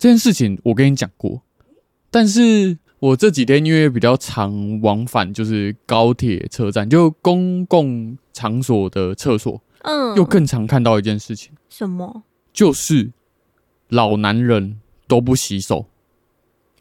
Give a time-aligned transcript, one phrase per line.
[0.00, 1.42] 这件事情我跟你讲过，
[2.10, 12.22] 但是我这几天因为比较常往返，就是高铁车站，就公共场所的厕所，嗯，又更常看到一件事情，什么？
[12.50, 13.10] 就是
[13.88, 15.84] 老男人都不洗手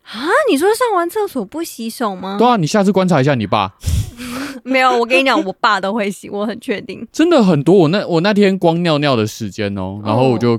[0.03, 0.23] 啊？
[0.49, 2.37] 你说上完厕所不洗手吗？
[2.39, 3.75] 对啊，你下次观察一下你爸。
[4.63, 7.05] 没有，我跟你讲，我爸都会洗，我很确定。
[7.11, 10.57] 真的很多，我那我那天光尿尿的时间哦，然后我就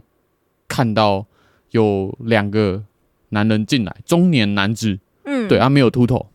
[0.69, 1.27] 看到
[1.71, 2.83] 有两个
[3.31, 6.27] 男人进来，中年男子，嗯，对，他没有秃头。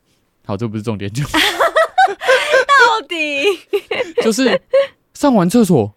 [0.45, 3.43] 好，这不是重点，就 到底
[4.23, 4.61] 就是
[5.13, 5.93] 上完厕所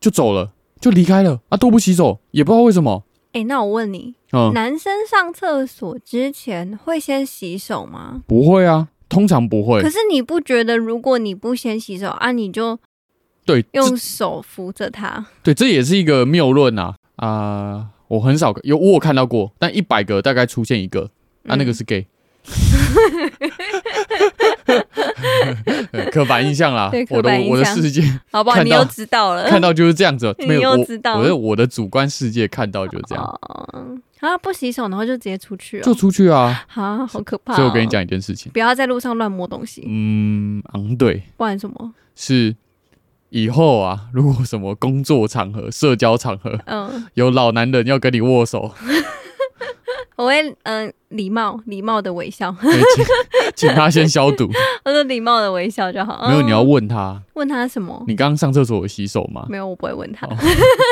[0.00, 3.04] 就走了，就离开了啊，都不洗手，也不知道为什么。
[3.32, 8.22] 哎，那我问你，嗯，男生上厕所之前会先洗手吗？
[8.26, 8.88] 不会啊。
[9.08, 12.78] 通常不会，可是你不觉得如果你不先洗手啊，你就
[13.44, 15.26] 对用手扶着他？
[15.42, 17.88] 对，这也是一个谬论啊啊、呃！
[18.10, 21.08] 我很少有我有看到过，但一百个大概出现一个，
[21.46, 22.04] 啊，那个是 gay，
[26.10, 28.02] 刻板印象啦，我的我的世界，
[28.32, 28.64] 好不好？
[28.64, 30.76] 你又知道了，看到就是这样子， 没有我，
[31.18, 33.24] 我的我的主观世界看到就是这样。
[33.24, 34.36] 哦啊！
[34.38, 36.66] 不洗手，然后就直接出去了，就出去啊！
[36.74, 37.56] 啊，好可怕、哦！
[37.56, 39.84] 所以我跟你讲一件事情，不要在路上乱摸东西。
[39.86, 41.22] 嗯，嗯，对。
[41.38, 41.94] 不然什么？
[42.16, 42.54] 是
[43.30, 48.72] 以后啊，如果什么工作场合、社交场合，嗯，有老男人要跟你握手，
[50.16, 52.54] 我会嗯礼貌礼貌的微笑，
[52.94, 53.04] 请，
[53.68, 54.48] 请他先消毒。
[54.84, 56.28] 我说礼貌的微笑就好。
[56.28, 58.04] 没有，你要问他，问他什么？
[58.06, 59.46] 你刚刚上厕所有洗手吗？
[59.48, 60.36] 没有，我不会问他，哦、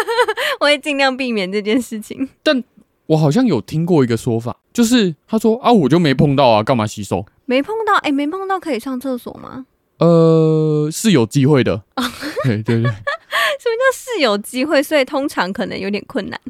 [0.61, 2.29] 我会尽量避免这件事情。
[2.43, 2.63] 但
[3.07, 7.27] 我好像有听过一个说法，就是他说啊，我就没碰到啊，干嘛洗手？
[7.45, 9.67] 没碰到，哎、欸，没碰到可以上厕所吗？
[9.99, 11.83] 呃，是有机会的。
[12.45, 14.83] 对对对，什么叫是有机会？
[14.83, 16.41] 所以通常可能有点困难。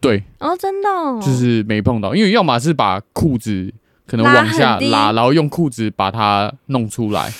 [0.00, 3.72] 对，哦，真的、哦，就是没碰到，因为要么是把裤子
[4.06, 7.32] 可能往下拉，拉然后用裤子把它弄出来。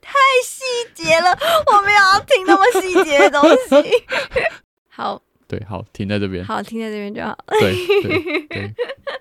[0.00, 1.30] 太细节了，
[1.66, 3.90] 我没有要听那么细节的东西。
[4.88, 5.22] 好。
[5.48, 6.42] 对，好，停在这边。
[6.42, 7.36] 好，停在这边就好。
[7.60, 8.74] 对对对，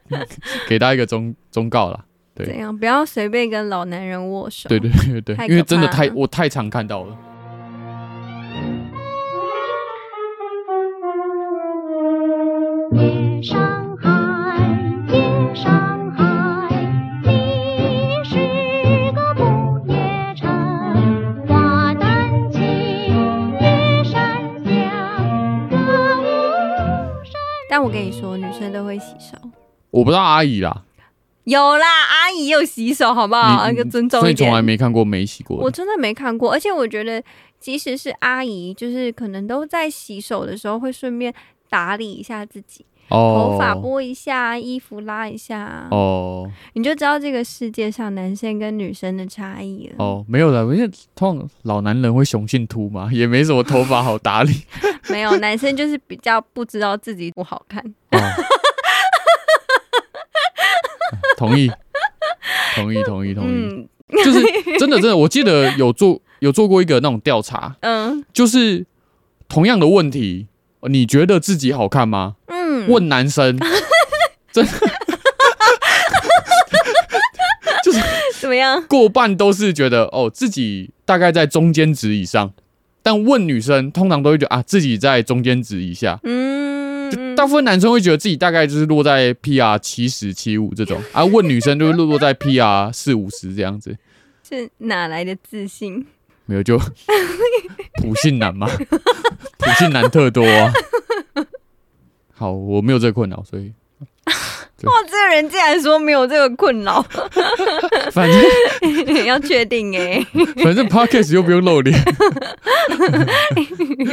[0.69, 2.05] 给大家一个忠忠告啦。
[2.45, 2.75] 对，怎样？
[2.77, 4.69] 不要随便跟老男人握手。
[4.69, 4.89] 对对
[5.21, 7.17] 对对，因为真的太，我太常看到了。
[27.69, 29.37] 但我跟你说，女生都会洗手。
[29.91, 30.83] 我不知道阿姨啦，
[31.45, 33.65] 有啦，阿姨有洗手，好不好？
[33.67, 34.21] 那个尊重一点。
[34.21, 35.57] 所以从来没看过没洗过。
[35.57, 37.21] 我真的没看过，而且我觉得，
[37.59, 41.33] 即使是阿姨，就是可能都在洗手的时候会顺便
[41.69, 42.85] 打理一下自己。
[43.09, 49.95] 头发拨一下，衣服拉一下，哦，你就知道这个世界上男生跟女生的差异了。
[49.97, 54.53] 哦，没有了，因为通常老男人会雄性秃嘛， 也没什么头发好打理。
[55.09, 57.83] 没有，男生就是比较不知道自己不好看。
[58.11, 58.17] 哦、
[61.41, 61.71] 同意，
[62.75, 63.49] 同意，同意，同意。
[63.49, 63.87] 嗯、
[64.23, 64.39] 就是
[64.77, 68.85] 真的，真的，我记得有做有做过一个那种调查，嗯，就是
[69.49, 70.45] 同样的问题，
[70.87, 72.35] 你觉得自己好看吗？
[72.45, 73.57] 嗯问男生，
[74.51, 74.71] 真的
[77.83, 77.99] 就是
[78.39, 78.83] 怎么样？
[78.87, 82.53] 过半都是觉得哦，自己大概在中间值以上，
[83.01, 86.19] 但问女生，通常都会觉得啊，自己在中间值以下。
[86.23, 86.60] 嗯，
[87.41, 93.97] 大部分男生会觉得自己大概就是落在 PR 七十七五这种，而、 啊、问女生就会落落在 PR 四五十这样子。
[94.47, 96.05] 是哪来的自信？
[96.45, 96.77] 没有，就
[97.99, 98.67] 普信男嘛，
[99.57, 100.71] 普信男特多啊。
[102.31, 103.73] 好，我没有这个困扰，所以
[104.87, 107.01] 哇，这个人竟然说没有这个困扰，
[108.11, 110.23] 反正 要确定哎，
[110.63, 111.97] 反正 Podcast 又不用露脸，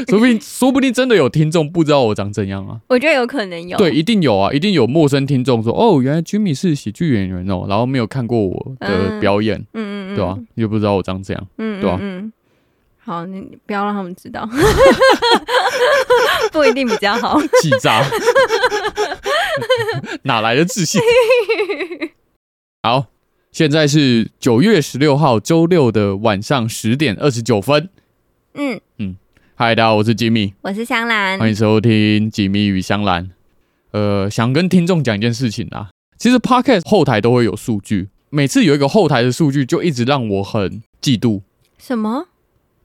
[0.09, 10.39] 说不定说不定真的有听众不知道我长怎样啊，我觉得有可能有，对，一定有啊，一定有陌生听众说哦，原来 Jimmy 是喜剧演员哦，然后没有看过我的表演，嗯嗯，对吧？
[10.55, 11.99] 又不知道我长怎样，嗯，对吧？
[12.01, 12.33] 嗯。
[13.09, 14.47] 好，你不要让他们知道，
[16.53, 17.41] 不一定比较好。
[17.63, 18.05] 气炸，
[20.25, 21.01] 哪来的自信？
[22.85, 23.07] 好，
[23.51, 27.89] 现在是九月十六号周六的晚上十点二十九分。
[28.53, 29.17] 嗯嗯，
[29.55, 33.31] 嗨，大家好，我是吉米，我是香兰，欢迎收听吉米与香兰。
[33.93, 35.89] 呃，想跟听众讲一件事情啊，
[36.19, 41.41] 其实 Podcast 后台都会有数据，每次有一个后台的数据，就一直让我很嫉妒。
[41.79, 42.27] 什么？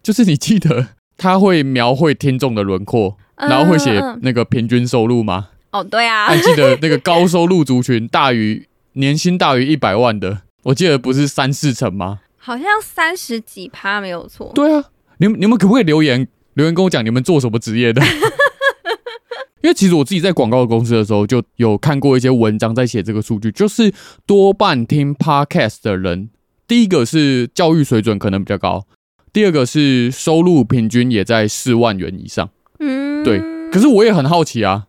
[0.04, 5.50] 就是你记得他会描绘听众的轮廓，然后会写那个平均收入吗？
[5.72, 12.20] 哦，对啊， 还记得那个高收入族群大于年薪大于一百万的，我记得不是三四成吗？
[12.38, 14.52] 好像三十几趴没有错。
[14.54, 14.84] 对啊，
[15.18, 18.04] 你们你们可不可以留言留言跟我讲你们做什么职业的？
[19.64, 23.94] 因为其实我自己在广告公司的时候就有看过一些文章在写这个数据，就是
[24.26, 26.30] 多半听 podcast 的人，
[26.68, 28.86] 第一个是教育水准可能比较高，
[29.34, 32.50] 第二个是收入平均也在四万元以上。
[32.80, 33.42] 嗯，对。
[33.72, 34.86] 可是我也很好奇啊，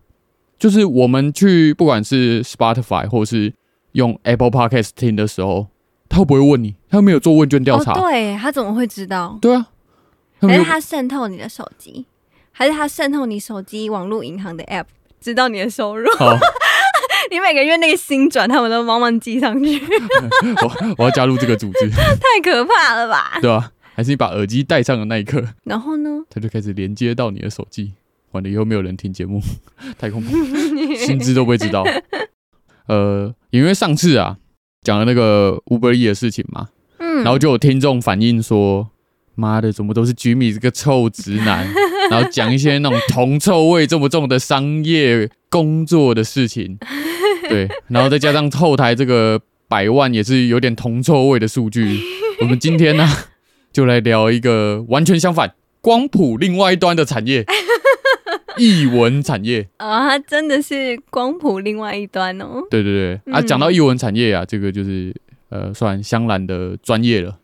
[0.57, 3.53] 就是我们去不管是 Spotify 或是
[3.93, 5.67] 用 Apple Podcast 听的时候。
[6.07, 6.75] 他会不会问你？
[6.87, 7.91] 他没有做问卷调查。
[7.93, 9.37] 哦，对，他怎么会知道？
[9.41, 9.65] 对啊，
[10.39, 12.05] 还是他渗透你的手机，
[12.51, 14.85] 还是他渗透你手机网络银行的 App，
[15.19, 16.07] 知道你的收入？
[16.19, 16.37] 哦、
[17.31, 19.81] 你每个月那个薪转，他们都帮忙记上去。
[20.61, 23.39] 我我要加入这个组织， 太可怕了吧？
[23.41, 26.09] 对啊，还是你把耳机戴上的那一刻，然后呢？
[26.29, 27.93] 他就开始连接到你的手机，
[28.31, 29.41] 完了以后没有人听节目，
[29.97, 30.31] 太恐怖，
[30.95, 31.83] 薪资都不会知道。
[32.87, 34.37] 呃，因为上次啊。
[34.83, 36.69] 讲了那个 Uber E 的事情嘛，
[36.99, 38.87] 嗯，然后就有听众反映说
[39.33, 41.67] ：“妈的，怎么都是 Jimmy 这个臭直男？”
[42.11, 46.77] 然后讲一些那种铜臭味这么重的商业工作的事情，
[47.49, 51.99] 对，然后再加上后台这个百万也是有点铜臭味的数据。
[52.41, 53.09] 我们今天呢，
[53.75, 57.45] 就来聊一个完全相反，光谱另外一端的产业。
[58.57, 62.63] 译文产业啊、真的是光谱另外一端哦。
[62.71, 65.13] 对对对，嗯、啊，讲到译文产业啊，这个就是
[65.49, 67.37] 呃，算香兰的专业了。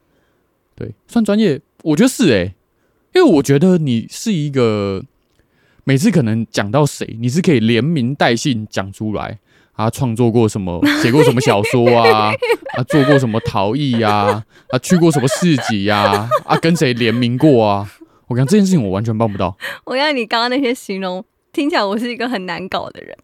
[0.73, 2.55] 对，算专业，我觉得是哎、欸，
[3.13, 5.03] 因为我觉得你是一个
[5.83, 9.39] 每次可能讲到谁，你是可以连名带姓讲出来
[9.83, 12.31] 啊，创作过什么，写过什么小说啊，
[12.77, 17.87] 啊，做过什么陶艺呀，啊，去过什么市集呀，啊，啊，跟谁联名过啊。
[18.27, 19.57] 我讲这件事情，我完全办不到。
[19.85, 23.15] 我讲你刚刚那些形容，听起来我是一个很难搞的人。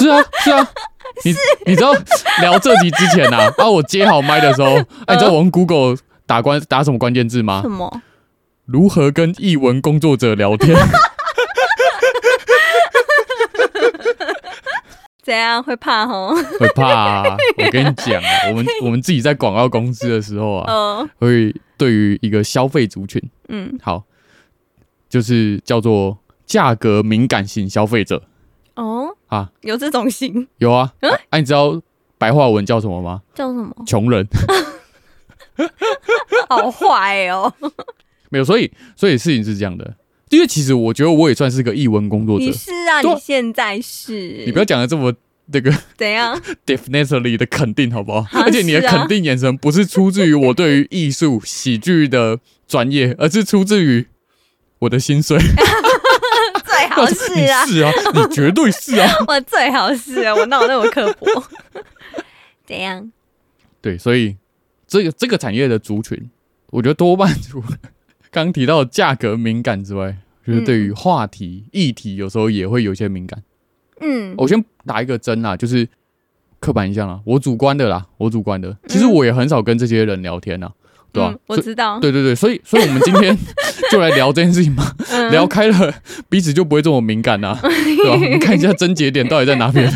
[0.00, 0.66] 是啊，是啊。
[1.24, 1.34] 你
[1.66, 1.92] 你知道
[2.40, 7.60] 聊这集之前啊，啊，我接好麦的时候，哎、呃，你知道我用 Google 打关打什么关键字吗？
[7.62, 8.02] 什么？
[8.64, 10.76] 如何跟译文工作者聊天？
[15.26, 16.32] 怎样会怕吼？
[16.60, 17.36] 会怕啊！
[17.58, 24.04] 我跟你讲啊，我们 我们自己在广告公司的时候啊，呃、会对于一个消费族群，嗯，好。
[25.08, 28.22] 就是叫做价格敏感型消费者
[28.74, 30.46] 哦啊，有这种型？
[30.58, 31.80] 有啊，哎、嗯啊，你知道
[32.18, 33.22] 白话文叫什么吗？
[33.34, 33.74] 叫什么？
[33.84, 34.26] 穷人，
[36.48, 37.52] 好坏哦。
[38.30, 39.94] 没有，所以所以事情是这样的，
[40.36, 42.44] 因为其实我觉得我也算是个艺文工作者。
[42.44, 44.44] 你是啊，你现在是。
[44.44, 45.14] 你不要讲的这么
[45.46, 46.38] 那个 怎样？
[46.66, 48.18] Definitely 的肯定好不好？
[48.38, 52.38] 啊、而且你的肯定眼神不是出自于我对于艺术喜剧的
[52.68, 54.06] 专业，而是出自于。
[54.80, 55.38] 我的薪水
[56.66, 61.26] 最好是啊，是啊，你绝对是啊，我最好是啊，我哪有那么刻薄？
[62.66, 63.10] 怎样？
[63.80, 64.36] 对，所以
[64.86, 66.28] 这个这个产业的族群，
[66.68, 67.68] 我觉得多半除了
[68.30, 73.42] 刚提到价格敏感之外，就是对于话题、嗯、议题，有时候也会有一些敏感。
[74.00, 75.88] 嗯，我先打一个针啦，就是
[76.60, 80.72] 刻板印象啦，我主观的啦，我主观的，其实我也很少跟这些人聊天啊。
[81.12, 81.40] 对吧、啊嗯？
[81.46, 81.98] 我知道。
[81.98, 83.34] 对对对，所以所以我们今天
[83.90, 85.94] 就来聊这件事情嘛，嗯、 聊开了，
[86.28, 88.12] 彼此就不会这么敏感呐、啊，对吧？
[88.12, 89.90] 我们看一下症结点到底在哪边。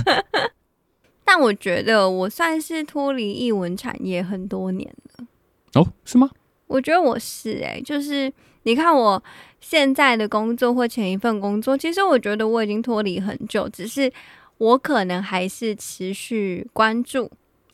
[1.26, 5.26] 但我觉得我算是脱离译文产业很多年了。
[5.74, 6.30] 哦，是吗？
[6.68, 9.22] 我觉得我是哎、欸，就是你看我
[9.60, 14.12] 现在的工作或前一份工作，其实我觉得我已经脱离很久，只是
[14.58, 17.30] 我可能还是持续关注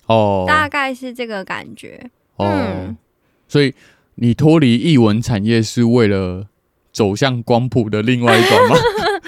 [0.06, 2.10] 哦，大概是这个感觉。
[2.36, 2.96] 哦、嗯。
[3.48, 3.72] 所以
[4.16, 6.48] 你脱离译文产业是为了
[6.92, 8.76] 走向光谱的另外一端吗？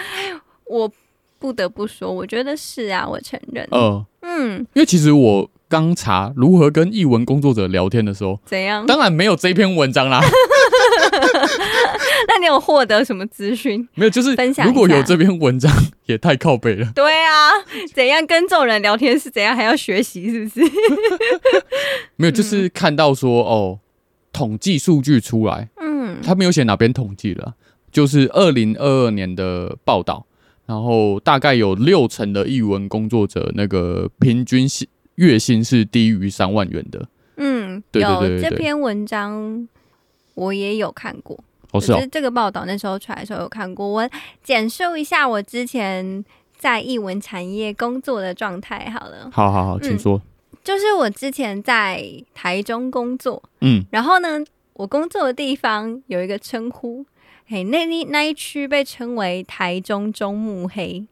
[0.67, 0.91] 我
[1.38, 3.67] 不得不说，我觉得是啊，我承认。
[3.71, 8.87] 呃、嗯，因为其实我刚查如何跟译文工作者聊天的时候，怎样？
[8.87, 10.21] 当然没有这篇文章啦。
[12.29, 13.87] 那你有获得什么资讯？
[13.95, 14.67] 没有，就是分享。
[14.67, 15.73] 如果有这篇文章，
[16.07, 16.91] 也太靠北了。
[16.95, 17.51] 对啊，
[17.95, 20.61] 怎样跟这种人聊天是怎样，还要学习是不是？
[22.17, 23.81] 没有，就是看到说哦。
[24.31, 27.55] 统计数据出来，嗯，他没有写哪边统计了，
[27.91, 30.27] 就是二零二二年的报道，
[30.67, 34.87] 然后大概有六成的译文工作者那个平均薪
[35.19, 37.07] 月薪是低于三万元的，
[37.37, 39.69] 嗯，对对对，对，这篇文章
[40.35, 41.39] 我也有看过，
[41.73, 44.09] 哦是哦，这个报道那时候出来的时候有看过，我
[44.43, 46.25] 简述一下我之前
[46.57, 50.17] 在译文产业工作的状态好了，好好好，请说。
[50.17, 50.23] 嗯
[50.65, 54.45] 就是我之前在台中工作，嗯，然后呢，
[54.75, 57.07] 我工作的地方有一个称呼，
[57.47, 61.07] 嘿，那那那一区被称为台中中目黑，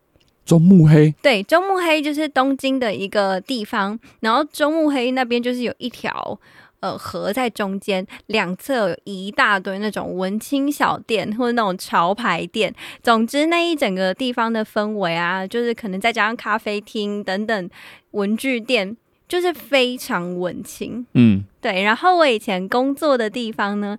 [0.47, 6.39] 中目黑，对，中目黑就是东京的一个地方，然后中目黑那边就是有一条
[6.81, 12.73] 呃河在中间，两侧有一大堆那种文青小店或者那种潮牌店，
[13.03, 17.71] 总之那一整个地方的氛围啊，就是可能再加上咖啡厅等等
[18.13, 21.05] 文具店，就是非常文青。
[21.15, 21.83] 嗯，对。
[21.83, 23.99] 然后我以前工作的地方呢，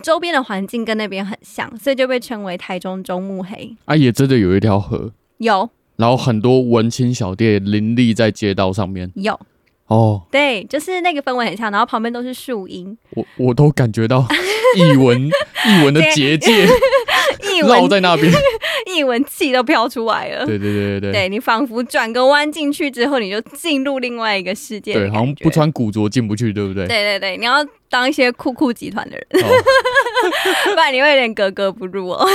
[0.00, 3.76] 周边的环境跟那边很像，所以就被称为台中中目黑。
[3.86, 5.10] 啊，也真的有一条河。
[5.44, 9.10] 有，然后很多文青小店林立在街道上面。
[9.14, 9.38] 有，
[9.86, 14.26] 哦，对，就是那个氛围很像，然后旁边都是树荫，我我都感觉到
[14.76, 16.66] 艺文艺文的结界
[17.68, 18.32] 绕在那边，
[18.96, 20.44] 艺文气都飘出来了。
[20.44, 24.94] 对对对对对，对你仿佛转个弯进去之后，你就进入另外一个世界。
[24.94, 26.86] 对，好像不穿古着进不去，对不对？
[26.88, 29.48] 对对对，你要当一些酷酷集团的人，哦、
[30.64, 32.26] 不然你会有点格格不入哦。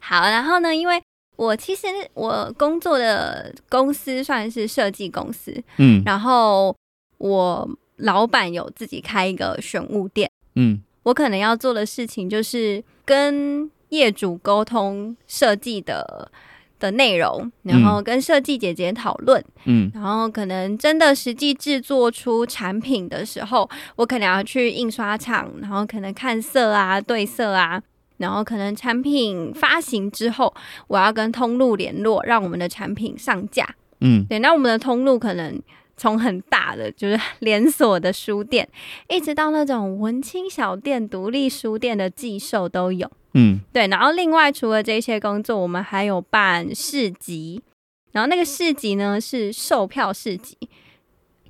[0.00, 1.02] 好，然后呢，因为。
[1.36, 6.74] 我其实我工作的公司算是设计公司，嗯，然后
[7.18, 16.30] 我老板有自己开一个选物店，嗯，我可能要做的事情就是跟业主沟通设计的
[16.78, 27.82] 的内容，然后跟设计姐姐讨论，嗯，然后可能真的实际制作出产品的时候，我可能要去印刷厂，然后可能看色啊、对色啊。
[28.24, 30.52] 然后可能产品发行之后，
[30.88, 33.76] 我要跟通路联络，让我们的产品上架。
[34.00, 35.60] 嗯，对，那我们的通路可能
[35.96, 38.66] 从很大的就是 连锁的书店，
[39.08, 43.10] 一直到那种文青小店、独立书店的寄售都有。
[43.34, 43.86] 嗯，对。
[43.88, 47.62] 然后另外除了这些工作，我们还有办市集，
[48.12, 50.56] 然后那个市集呢是售票市集。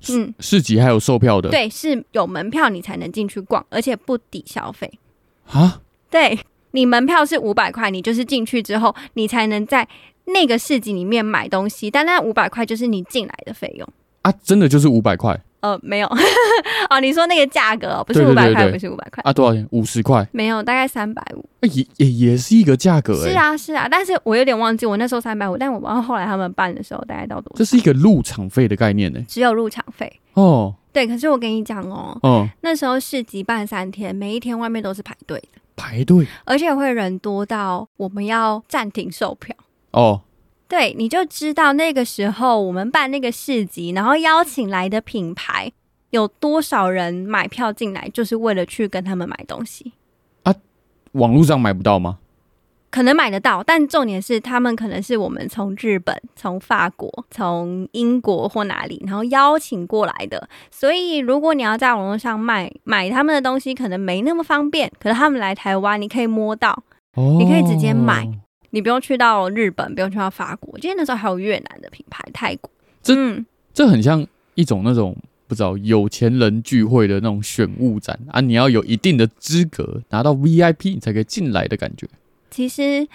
[0.09, 1.49] 嗯，市集还有售票的？
[1.49, 4.99] 对，是有门票你才能进去逛，而且不抵消费。
[5.47, 5.81] 啊？
[6.11, 6.39] 对。
[6.75, 9.87] 你门票是五百块，你就是进去之后，你才能在
[10.25, 11.89] 那个市集里面买东西。
[11.89, 13.87] 但那五百块就是你进来的费用
[14.23, 15.39] 啊，真的就是五百块？
[15.61, 16.07] 呃，没有
[16.91, 19.31] 哦，你说那个价格不是五百块，不是五百块啊？
[19.31, 19.65] 多少钱？
[19.71, 20.27] 五十块？
[20.31, 21.43] 没有，大概三百五。
[21.61, 27.55] 也也也是一个价格，是啊是啊，但是我有点忘记我那时候三百五，但我忘了后来他们办的时候大概到多少？
[27.57, 29.19] 这是一个入场费的概念呢？
[29.27, 30.75] 只有入场费哦。
[30.93, 35.59] 对，可是我跟你讲哦，哦，那时候市集办三天，每一天外面都是排队的。
[35.75, 39.55] 排队，而且会人多到我们要暂停售票
[39.91, 40.21] 哦。
[40.67, 45.71] 对，你就知道那个时候我们办那个市集，然后邀请来的品牌
[46.09, 49.93] 有多少人买票进来，就是为了去跟他们买东西
[50.43, 50.55] 啊。
[51.11, 52.17] 网络上买不到吗？
[52.95, 60.47] 可能买得到，但重点是他们可能是我们从日本、从法国、从英国或哪里，然后邀请过来的。
[60.71, 64.89] 所以如果你要在网络上卖买他们的东西，可能没那么方便。
[64.97, 66.71] 可是他们来台湾，你可以摸到，
[67.15, 68.25] 哦、你可以直接买，
[68.69, 70.79] 你不用去到日本，不用去到法国。
[70.79, 72.71] 今天那时候还有越南的品牌、泰国。
[73.03, 75.13] 这、嗯、这很像一种那种
[75.47, 78.39] 不知道有钱人聚会的那种选物展啊！
[78.39, 82.07] 你要有一定的资格拿到 VIP，你才可以进来的感觉。
[82.49, 83.07] 其实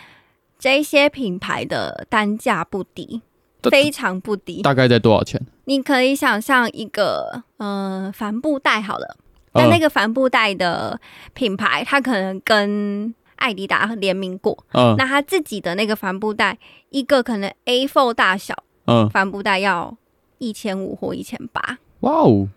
[0.59, 3.23] 这些品牌的单价不低，
[3.71, 4.63] 非常不低。
[4.63, 5.41] 大概在多少钱？
[5.65, 9.17] 你可以想象一个，嗯、呃，帆布袋好了。
[9.53, 11.01] 但那个帆布袋的
[11.35, 14.65] 品牌，它可能跟艾迪达联名过。
[14.73, 16.59] 嗯，那他自己的那个帆布袋，
[16.91, 18.55] 一个可能 A4 大小，
[18.87, 19.97] 嗯，帆布袋要
[20.39, 21.79] 一千五或一千八。
[22.01, 22.49] 哇哦！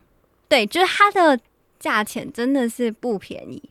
[0.48, 1.40] 对，就是它的
[1.80, 3.64] 价钱真的是不便宜。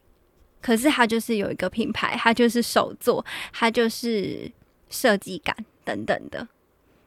[0.62, 4.50] 可是它就是有一个品牌，它就是手作，它就是
[4.88, 5.54] 设计感
[5.84, 6.48] 等等的。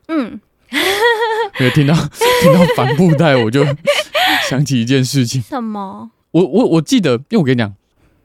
[0.10, 0.40] 嗯，
[1.60, 3.66] 没有听到听到帆布袋，我就
[4.50, 5.42] 想起一件事情。
[5.42, 6.12] 什么？
[6.32, 7.74] 我我我记得，因为我跟你讲，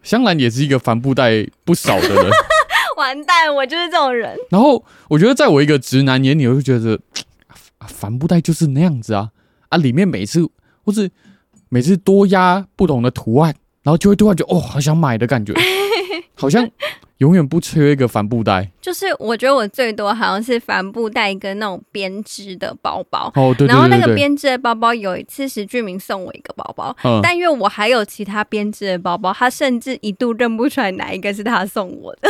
[0.03, 2.31] 香兰也是一个帆布袋不少的人。
[2.99, 4.37] 完蛋，我就是这种人。
[4.51, 7.01] 然后我觉得，在我一个直男眼里，我就觉得
[7.87, 9.31] 帆布袋就是那样子啊
[9.71, 9.79] 啊！
[9.79, 10.47] 里面每次
[10.85, 11.11] 或是
[11.71, 13.55] 每次多压不同的图案。
[13.83, 15.55] 然后就会突然觉得哦，好想买的感觉，
[16.35, 16.69] 好像
[17.19, 18.71] 永远不缺一个帆布袋。
[18.81, 23.31] 就是我觉得我最多好像是帆布袋跟那种编织的包包。
[23.35, 23.69] 哦，对对对对。
[23.69, 32.29] 然后那个编织的包包，有一次石俊明送我一个包包，嗯，但因为我还有其他编织的包包，他甚至一度认不出来哪一个是他送我的。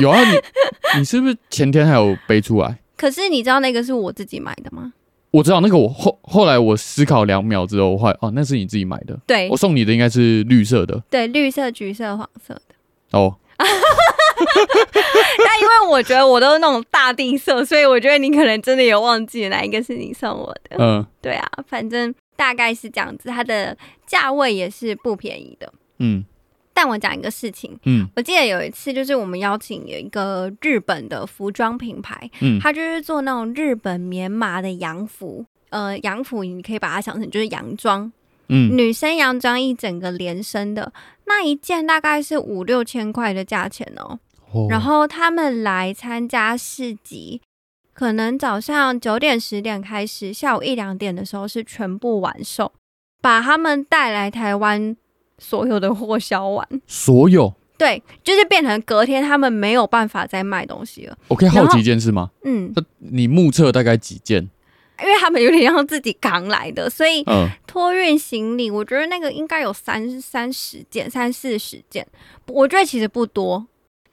[0.00, 2.78] 有啊，你你是不是前天还有背出来？
[2.96, 4.92] 可是你知道那个是我自己买的吗？
[5.30, 9.18] 我知道那个，我后后来我思考两秒之后，我话哦，那是你自己买的。
[9.26, 11.00] 对，我送你的应该是绿色的。
[11.08, 13.18] 对，绿色、橘色、黄色的。
[13.18, 13.36] 哦。
[15.44, 20.76] 但因为我觉得我都是那种大地色，所以我觉得你可能真的有忘记哪一个是你送我的。
[20.78, 25.72] 嗯，对啊，反正大概是这样子，它的价位也是不便宜的。
[25.98, 26.24] 嗯。
[26.82, 38.10] 但我讲一个事情，嗯，我记得有一次，就是我们邀请有一个日本的服装品牌，嗯，他就是做那种日本棉麻的洋服，呃，洋服你可以把它想成就是洋装，
[38.48, 40.90] 嗯，女生洋装一整个连身的
[41.26, 44.18] 那一件大概是五六千块的价钱哦，
[44.50, 47.42] 哦，然后他们来参加市集，
[47.92, 52.72] 可能早上九点十点开始，下午一两点的时候是全部完售，
[53.20, 54.96] 把他们带来台湾。
[55.40, 61.18] 所有的货销完，所有对，就是变成隔天他们没有办法再卖东西了。
[61.26, 62.30] 我可以好奇一件事吗？
[62.44, 64.48] 嗯，那你目测大概几件？
[65.02, 67.24] 因为他们有点像自己扛来的，所以
[67.66, 72.06] 托运行李，我觉得那个应该有三三十件、三四十件。
[72.46, 73.66] 我觉得其实不多。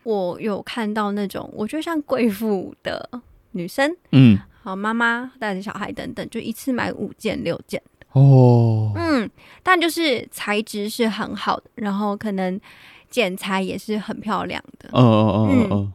[0.03, 3.09] 我有看到那种，我觉得像贵妇的
[3.51, 7.81] 女生，嗯，好妈妈带着小孩等等，就一次买五件、六件。
[8.17, 9.29] 哦，嗯，
[9.63, 12.59] 但就是材质是很好的，然后可能
[13.09, 14.89] 剪裁也是很漂亮的。
[14.91, 15.93] 哦哦哦，嗯，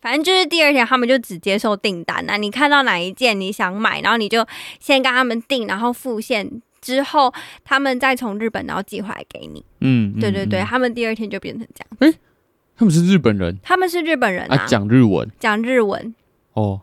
[0.00, 4.46] 反正就是第二天他们就只接受订单那，你看到哪一件你想买，然后你就
[4.80, 7.32] 先跟他们订，然后付现之后，
[7.64, 9.64] 他们再从日本然后寄回来给你。
[9.80, 12.12] 嗯，对对对，他们第二天就变成这样。
[12.12, 12.18] 哎，
[12.76, 13.58] 他们是日本人？
[13.62, 16.14] 他们是日本人啊，讲日文，讲日文。
[16.52, 16.80] 哦，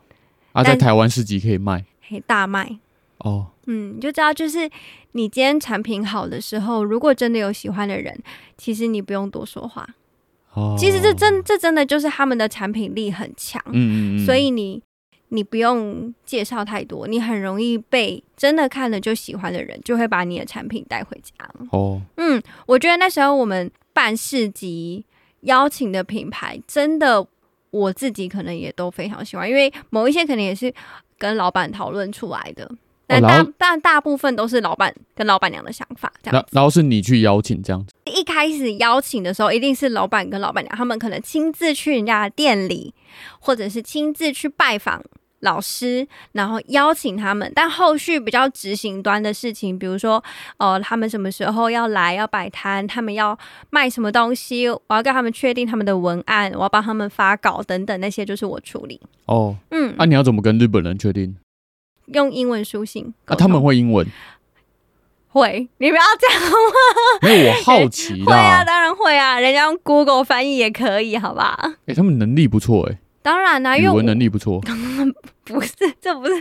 [0.52, 2.78] 啊，在台湾市集可以卖，可以大卖。
[3.24, 3.46] 哦。
[3.66, 4.70] 嗯，你就知道，就是
[5.12, 8.18] 你今天产品好的时候，如果真的有喜欢的人，
[8.56, 9.88] 其实你不用多说话。
[10.52, 13.60] 哦，其实这真这真的就是他们的产品力很强。
[13.68, 14.80] 嗯，嗯，嗯，所以你
[15.30, 21.32] 你不用介绍太多，你很容易被真的看了就喜欢的人，就会把你的产品带回家。
[21.70, 25.04] 哦，嗯，我觉得那时候我们办市集
[25.40, 27.26] 邀请的品牌，真的
[27.70, 30.72] 我自己可能也都非常喜欢，因为某一些可能也是
[31.18, 32.70] 跟老板讨论出来的。
[33.06, 36.48] 但大但大部分都是老板跟老板娘的想法，这样子。
[36.52, 37.92] 然后是你去邀请这样子。
[38.04, 42.94] 一开始邀请的时候，一定是老板跟老板娘，他们可能亲自去人家的店里，
[43.38, 45.02] 或者是亲自去拜访
[45.40, 47.50] 老师，然后邀请他们。
[47.54, 50.22] 但后续比较执行端的事情，比如说，
[50.56, 53.38] 呃，他们什么时候要来要摆摊，他们要
[53.70, 59.00] 卖什么东西，我要跟他们确定他们的文案，我要帮他们发稿等等，那些就是我处理。
[59.26, 61.36] 哦，嗯，那、啊、你要怎么跟日本人确定？
[62.06, 63.34] 用英文书信啊？
[63.34, 64.06] 他们会英文？
[65.28, 66.56] 会，你不要这样吗？
[67.22, 68.26] 因为我好奇啦。
[68.26, 71.58] 会啊，当然会啊，人家用 Google 翻译也可以，好吧？
[71.60, 72.98] 哎、欸，他们能力不错哎、欸。
[73.20, 74.60] 当然啦、啊，语文能力不错。
[75.44, 76.32] 不是，这不是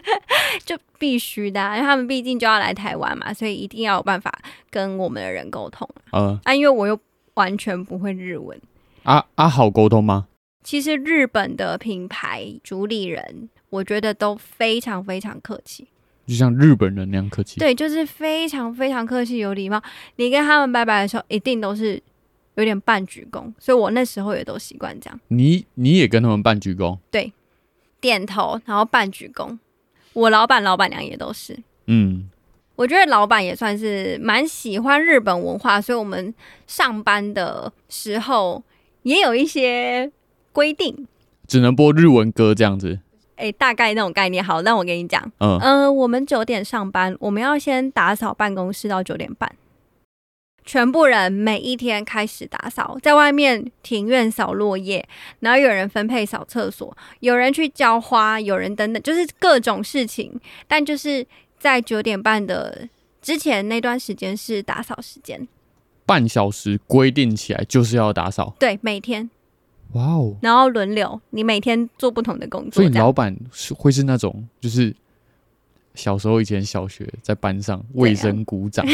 [0.63, 4.31] 就必须的、啊，因为他们毕竟就要来台湾嘛，所以一定要有办法
[4.69, 5.89] 跟我们的人沟通。
[6.11, 6.97] 呃，啊，因为我又
[7.33, 8.61] 完全不会日文。
[9.03, 10.27] 啊啊，好沟通吗？
[10.63, 13.49] 其实日本的品牌主理人。
[13.73, 15.87] 我觉得都非常非常客气，
[16.27, 17.59] 就像日本人那样客气。
[17.59, 19.81] 对，就是非常非常客气，有礼貌。
[20.17, 21.99] 你跟他们拜拜的时候，一定都是
[22.53, 25.19] 有点半鞠躬，所以我那时候也都习惯这样。
[25.29, 26.99] 你你也跟他们半鞠躬？
[27.09, 27.33] 对，
[27.99, 29.57] 点头，然后半鞠躬。
[30.13, 31.57] 我老板、老板娘也都是。
[31.87, 32.29] 嗯，
[32.75, 36.31] 我觉得老板也算是蛮喜欢日本文化，所以我们
[36.67, 38.63] 上班的时候
[39.01, 40.11] 也有一些
[40.51, 41.07] 规定，
[41.47, 42.99] 只能播日文歌这样子。
[43.35, 44.43] 哎、欸，大概那种概念。
[44.43, 49.55] 好，那我跟你讲，嗯、呃，我们九点上班，我们要先打扫办公室到九点半，
[50.63, 55.07] 全部人每一天开始打扫，在外面庭院扫落叶，
[55.39, 60.39] 然后有人分配扫厕所，有人去浇花，有人等等，就是各种事情。
[60.67, 61.25] 但就是
[61.57, 62.87] 在九点半的
[63.21, 65.47] 之前那段时间是打扫时间，
[66.05, 69.29] 半小时规定起来就是要打扫，对，每天。
[69.93, 70.35] 哇哦！
[70.41, 72.71] 然后轮流，你每天做不同的工作。
[72.71, 74.95] 所以老板是会是那种，就是
[75.95, 78.85] 小时候以前小学在班上卫生鼓掌，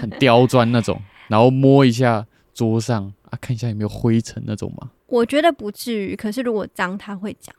[0.00, 4.90] 很刁钻那种， 然后摸一下桌上啊，看一下有没有灰尘那种吗？
[5.06, 7.54] 我觉得不至于，可是如果脏，他会讲。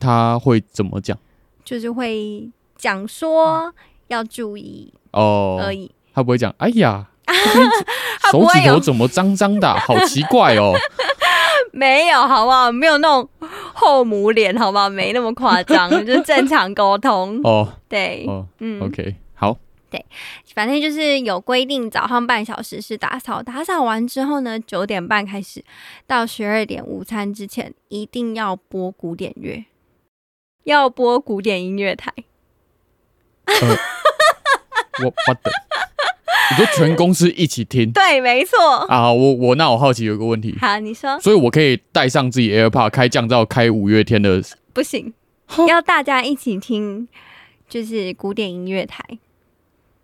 [0.00, 1.18] 他会怎么讲？
[1.64, 3.74] 就是会讲说
[4.06, 5.90] 要注意哦而已。
[6.14, 7.10] 他不会讲，哎呀，
[8.32, 10.72] 手指头怎么脏脏的，好奇怪哦。
[11.72, 12.70] 没有，好不好？
[12.72, 13.28] 没有那种
[13.74, 14.88] 后母脸，好不好？
[14.88, 17.40] 没那么夸张， 就是正常沟通。
[17.44, 19.56] 哦，对，哦，嗯，OK，好，
[19.90, 20.04] 对，
[20.54, 25.64] 反正就是有规定，早上半小时是打扫，打扫完之后呢，九点半开始
[26.06, 29.64] 到十二点午餐之前，一定要播古典乐，
[30.64, 32.12] 要播古典音乐台。
[33.46, 33.54] 呃、
[35.04, 35.50] 我我的。
[36.50, 37.90] 你说全公司一起听？
[37.92, 38.56] 对，没错。
[38.88, 40.56] 啊，我我那我好奇有个问题。
[40.60, 41.18] 好，你说。
[41.20, 44.42] 所以我可以带上自己 AirPod 开降噪，开五月天的？
[44.72, 45.12] 不行，
[45.68, 47.08] 要大家一起听，
[47.68, 49.02] 就是古典音乐台。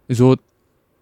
[0.07, 0.37] 你说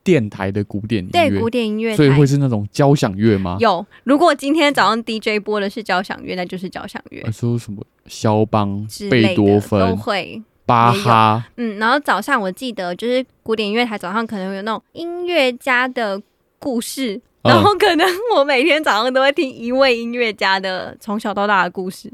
[0.04, 3.56] 电台的古典音乐，对，古典音乐，所以会是那种交响乐吗？
[3.60, 7.22] 有，如果今天早上 DJ 播的是交响乐，那就是交响乐。
[7.30, 16.20] 说什么肖邦、贝多芬都会，巴哈，嗯，然后早上我记得就是古典音乐台早上可能有那种音乐家的
[16.58, 22.12] 故事，然后可能我每天早上都会听一位音乐家的从小到大的故事。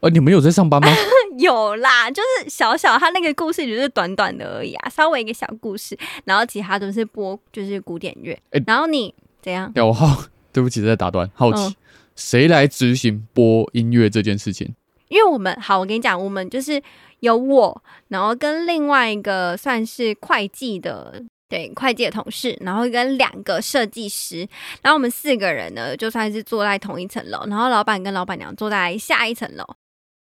[0.00, 0.88] 呃，你们有在上班吗？
[1.38, 8.38] 有啦，就是小小他那个故事只是短短的而已啊，稍微一个小故事，然后其他都是播就是古典乐。
[8.50, 9.72] 欸、然后你怎样？
[9.76, 11.74] 我好，对不起，在打断，好奇
[12.14, 14.74] 谁、嗯、来执行播音乐这件事情？
[15.08, 16.80] 因为我们好，我跟你讲，我们就是
[17.24, 24.46] 有我，然后跟另外一个算是会计的，对，会计的同事，然后跟两个设计师，
[24.82, 29.64] 然后我们四个人呢，就算是坐在同一层楼，然后老板跟老板娘坐在下一层楼。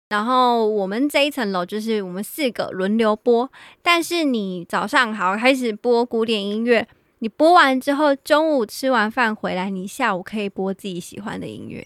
[0.09, 6.87] 然后我们这一层楼就是我们四个轮流播，但是你早上好开始播古典音乐，
[7.19, 11.83] 你播完之后，中午吃完饭回来，你下午可以播自己喜欢的音乐，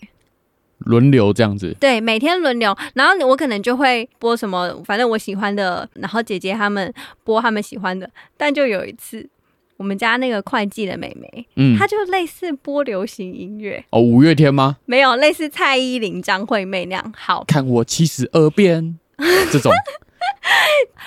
[0.88, 1.76] 轮流这样子。
[1.80, 2.76] 对，每天轮流。
[2.96, 8.10] 然后我可能就会播什么，反正我喜欢的，然后姐姐他们播他们喜欢的。
[8.36, 9.30] 但就有一次。
[9.78, 14.78] 我们家那个会计的妹妹，嗯，她就类似播流行音乐哦，五月天吗？
[14.86, 17.14] 没有，类似蔡依林、张惠妹那样。
[17.16, 18.98] 好，看我七十二变
[19.54, 19.72] 这种。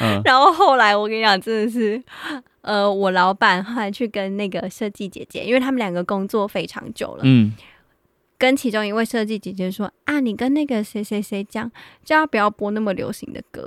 [0.01, 2.01] 嗯，然后后来我跟你讲，真的是，
[2.61, 7.53] 呃，我老板后来去跟那个设计姐姐，因为他们两个工作非常久了，嗯，
[8.41, 11.71] 跟其中一位设计姐姐说啊，你跟那个谁谁谁讲，
[12.03, 13.61] 叫他不要播那么流行的歌。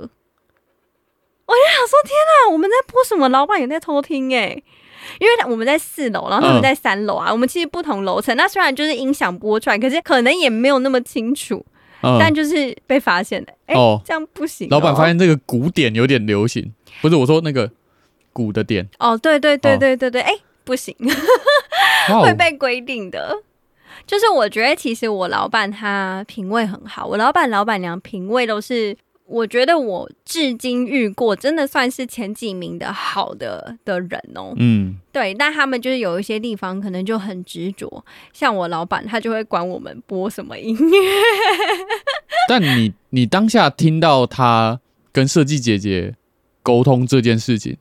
[1.46, 3.28] 我就想说，天哪，我们在播什么？
[3.28, 4.60] 老板也在偷听哎。
[5.20, 7.30] 因为我们在四楼，然后他们在三楼啊。
[7.30, 11.64] 嗯、我们其实不同楼层，那虽然就是音响播出来，可是可能也没有那么清楚。
[12.02, 14.70] 嗯、但就是被发现了，哎、欸，哦、这样不行、哦。
[14.72, 17.70] 老板发现这个鼓点有点流行，不是我说那个
[18.32, 18.88] 鼓的点。
[18.98, 20.96] 哦，对对对对对对，哎、哦欸，不行，
[22.22, 23.36] 会被规定的。
[24.06, 28.96] 就是我觉得，其实我老板他品味很好，我老板老板娘品味都是。
[29.26, 34.52] 我觉得我至今遇过真的算是前几名的好的的人哦。
[34.58, 38.04] 嗯，对，但他们就是有一些地方可能就很执着，
[38.34, 40.98] 像我老板他就会管我们播什么音乐。
[42.50, 44.78] 但你你当下听到他
[45.10, 46.14] 跟设计姐姐
[46.62, 47.78] 沟通这件事情，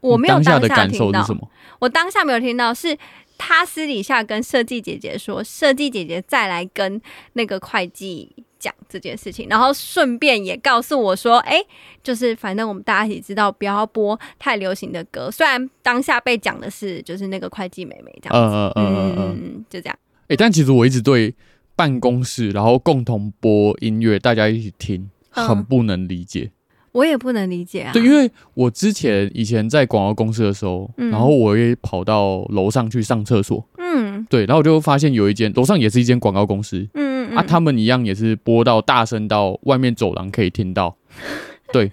[0.00, 1.48] 我没有当下的感受是什么？
[1.78, 2.98] 我当下没有听到，是
[3.40, 7.00] 他私底下跟设计姐姐说，设计姐姐再来跟
[7.32, 8.44] 那个会计。
[8.60, 11.64] 讲这件事情，然后顺便也告诉我说：“哎，
[12.02, 15.30] 就是反正我们大家一起知道，不要播太流行的歌。
[15.30, 19.98] 虽然当下被讲的是就是那个会计妹妹这样子，嗯嗯嗯嗯，就这样。
[20.28, 21.34] 哎，但其实我一直对
[21.74, 26.50] 办公室然后共同播音乐，大家一起听，很不能理解。
[26.92, 27.92] 我也不能理解啊。
[27.92, 33.64] 对，因为我之前以前在广告公司的时候，然后我也跑到楼上去上厕所。
[33.78, 36.88] 嗯，对，然后我就发现有一间楼上也是一间广告公司。
[36.94, 37.10] 嗯。
[37.36, 40.96] 啊，他们一样也是播到大声到外面走廊可以听到，
[41.72, 41.90] 对。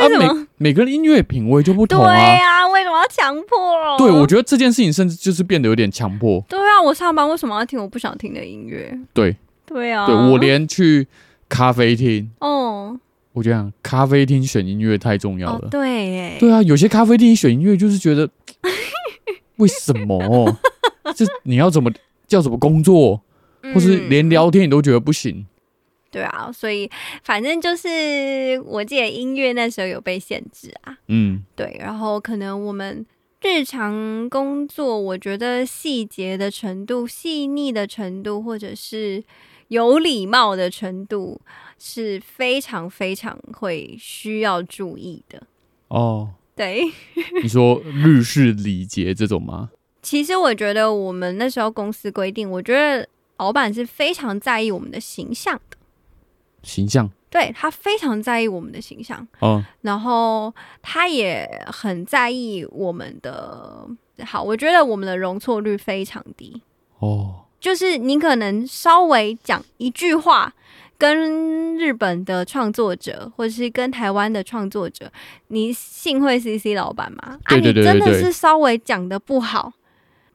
[0.00, 0.26] 为什么？
[0.26, 2.06] 啊、每每个人音乐品味就不同啊。
[2.06, 3.98] 对啊，为什么要强迫？
[3.98, 6.42] 对，我觉得这件事情甚至就是变得有点强迫。
[6.48, 8.98] 对啊，我上班为什么要听我不想听的音乐？
[9.12, 11.06] 对，对啊，对我连去
[11.48, 12.98] 咖啡厅哦，
[13.32, 15.66] 我觉得咖啡厅选音乐太重要了。
[15.66, 18.28] 哦、对，对啊，有些咖啡厅选音乐就是觉得，
[19.56, 20.56] 为什么？
[21.14, 21.90] 这你要怎么
[22.26, 23.22] 叫什么工作？
[23.74, 25.36] 或是连聊天你都觉得不行。
[25.36, 25.46] 嗯，
[26.10, 26.90] 对啊，所以
[27.22, 33.04] 反正就是我记得音乐那时候有被限制啊，嗯，对，然后可能我们
[33.42, 39.22] 日常工作，我觉得细节的程度、细腻的程度，或者是
[39.68, 41.40] 有礼貌的程度，
[41.80, 45.42] 是非常非常会需要注意的。
[45.88, 46.84] 哦， 对，
[47.42, 49.70] 你说日式礼节这种吗？
[50.02, 53.08] 其实我觉得我们那时候公司规定，我觉得。
[53.40, 55.78] 老板是非常在意我们的形象的，
[56.62, 63.88] 形象，对，他非常在意我们的形象，哦，然后他也很在意我们的
[64.26, 66.60] 好，我觉得我们的容错率非常低，
[66.98, 70.54] 哦，就是你可能稍微讲一句话，
[71.00, 75.10] 跟日本的创作者或者是跟台湾的创作者，
[75.48, 77.38] 你幸会 CC 老板吗？
[77.44, 79.72] 啊，你真的是稍微讲的不好，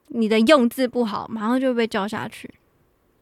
[0.08, 2.50] 你的用字不好，马上就被叫下去。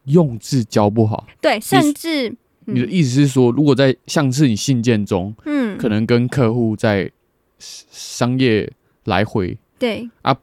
[0.05, 2.29] 用字教不好，对，甚至
[2.65, 7.11] 你，嗯、你的意思是说，如果在像是你信件中，嗯，可能跟客户在
[7.59, 8.71] 商业
[9.03, 10.09] 来回，对。
[10.23, 10.35] 啊，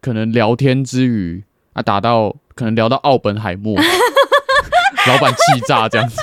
[0.00, 1.44] 可能聊天之余
[1.74, 3.76] 啊，打到可能聊到奥本海默，
[5.06, 6.16] 老板气炸这样子，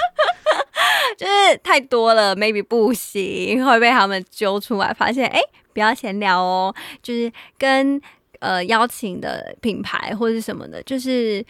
[1.17, 5.39] 就是太多了，maybe 不行，会被他们揪出来，发现哎，
[5.73, 7.99] 不要闲聊哦，就是跟
[8.39, 11.43] 呃邀请的品牌或者是什么的，就是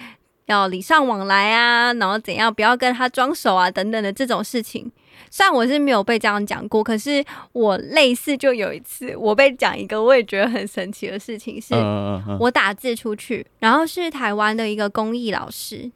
[0.46, 4.92] 要礼尚往来啊，然后怎样不要跟他装熟啊等等的这种事情。
[5.32, 11.74] 虽然我是没有被这样讲过，可是我类似就有一次我被讲一个我也觉得很神奇的事情，是
[12.40, 15.92] 我打字出去，然后是台湾的一个公益老师。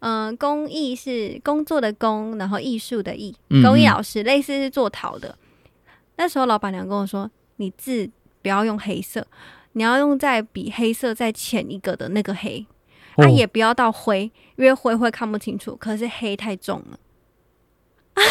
[0.00, 3.34] 嗯、呃，工艺是工作的工，然后艺术的艺。
[3.62, 5.36] 工艺老师类似是做陶的。
[6.16, 8.08] 那时候老板娘跟我说：“你字
[8.42, 9.26] 不要用黑色，
[9.72, 12.66] 你要用在比黑色再浅一个的那个黑，
[13.16, 15.76] 啊，也不要到灰，因为灰会看不清楚。
[15.76, 16.98] 可是黑太重了。”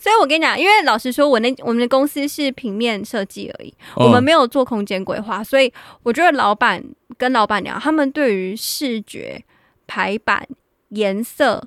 [0.00, 6.82] 所以，我跟你讲，因为老实说，我那我们的公司是平面设计而已，我们没有做空间规划，所以我觉得老板
[7.18, 9.42] 跟老板娘他们对于视觉。
[9.90, 10.46] 排版、
[10.90, 11.66] 颜色、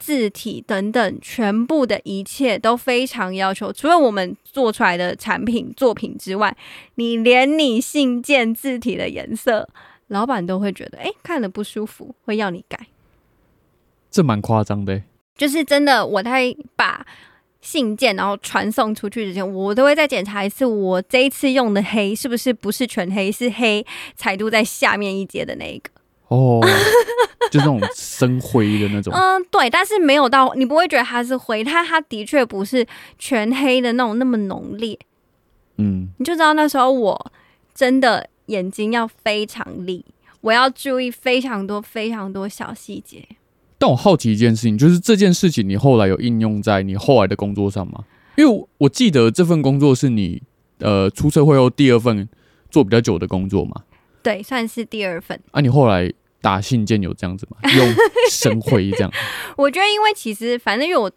[0.00, 3.72] 字体等等，全部的一切都非常要求。
[3.72, 6.56] 除了我们做出来的产品作品之外，
[6.96, 9.68] 你连你信件字体的颜色，
[10.08, 12.88] 老板都会觉得，哎、欸，看了不舒服，会要你改。
[14.10, 15.02] 这蛮夸张的，
[15.36, 16.04] 就是真的。
[16.04, 17.06] 我在把
[17.60, 25.90] 信件然后传送出去之前，我都会再检查一次，我这一次用的黑是不是不是全黑，是黑彩度在下面一阶的那一个。
[26.32, 26.60] 哦，
[27.50, 29.12] 就那种深灰的那种。
[29.12, 32.86] 嗯，对，但是没有到，你不会觉得它是灰，它它的确不是
[33.18, 34.98] 全黑的那种那么浓烈。
[35.76, 37.32] 嗯，你就知道那时候我
[37.74, 40.02] 真的眼睛要非常利，
[40.40, 43.28] 我要注意非常多非常多小细节。
[43.76, 48.04] 但我好奇一件事情，就是这件事情你后来有应用在你后来的工作上吗？
[48.36, 50.42] 因为我记得这份工作是你
[50.78, 52.26] 呃出社会后第二份
[52.70, 53.82] 做比较久的工作嘛。
[54.22, 55.38] 对，算是第二份。
[55.50, 56.10] 啊，你后来。
[56.42, 57.56] 打信件有这样子吗？
[57.74, 57.94] 用
[58.28, 59.10] 深灰这样？
[59.56, 61.10] 我觉得，因为其实反正因为我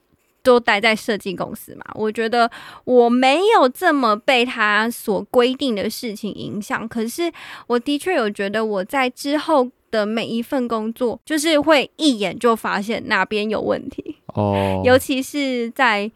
[0.43, 2.49] 都待在设计公司嘛，我觉得
[2.83, 6.87] 我没有这么被他所规定的事情影响。
[6.87, 7.31] 可是
[7.65, 14.83] 我的确有觉得我在之后的每一份工作，就是会一眼就发现哪边有问题哦。
[14.85, 16.09] 尤其是在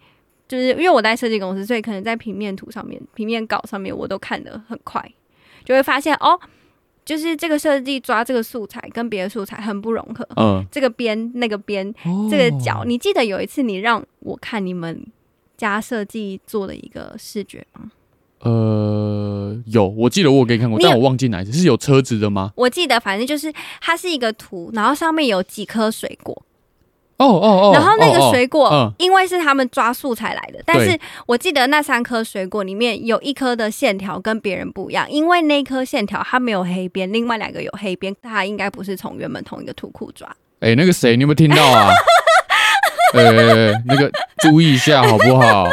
[0.47, 5.11] 就是因为我在设计公司，所以可能在平面图上面、平面稿上面，我都看得很快，
[5.65, 6.39] 就会发现哦。
[7.09, 15.03] 就是这个设计抓这个素材跟别的素材很不融合，嗯，这个边那个边、哦、这个角，你记得有一次你让我看你们
[15.57, 17.89] 家设计做的一个视觉吗？
[18.41, 22.51] 呃，有，我记得我给你看过，但我忘记哪一次，是有车子的吗？
[22.55, 26.45] 我记得，反正就是它是一个图，然后上面有几颗水果。
[27.19, 27.71] 哦哦哦！
[27.73, 40.27] 然后那个水果，因为是他们抓素材来的，但是我记得那三颗水果里面有一颗的线条跟别人不一样，因为那颗线条它没有黑边，另外两个有黑边，它应该不是从原本同一个图库抓。
[40.61, 41.91] 哎，那个谁，你有没有听到啊？
[43.13, 45.67] 呃，那个注意一下好不好？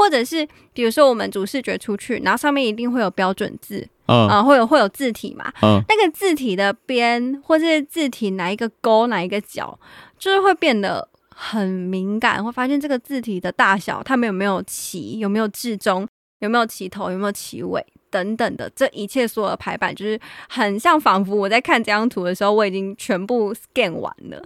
[0.00, 3.86] 或者是比如说我们主视觉出去，然后上面一定会有标准字。
[4.06, 5.52] 嗯，啊，会有会有字体嘛？
[5.60, 9.78] 嗯，那个字体的边或是字体哪一个勾哪一个角，
[10.18, 16.08] 就是会变得很敏感，会发现这个字体的大小，它们有没有齐，有没有至中，
[16.38, 24.42] 有没有齐头，有没有齐尾等等的，这一切所有的排版，就是很像仿佛我在看这张图的时候，我已经全部 scan 完了。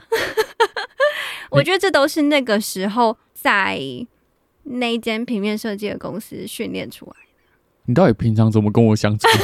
[1.51, 3.81] 我觉得这都是那个时候在
[4.65, 7.13] 那一间平面设计的公司训练出来。
[7.87, 9.27] 你到底平常怎么跟我相处？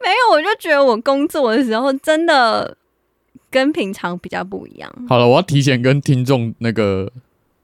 [0.00, 2.76] 没有，我就觉得我工作的时候真的
[3.50, 4.92] 跟平常比较不一样。
[5.08, 7.10] 好了，我要提前跟听众那个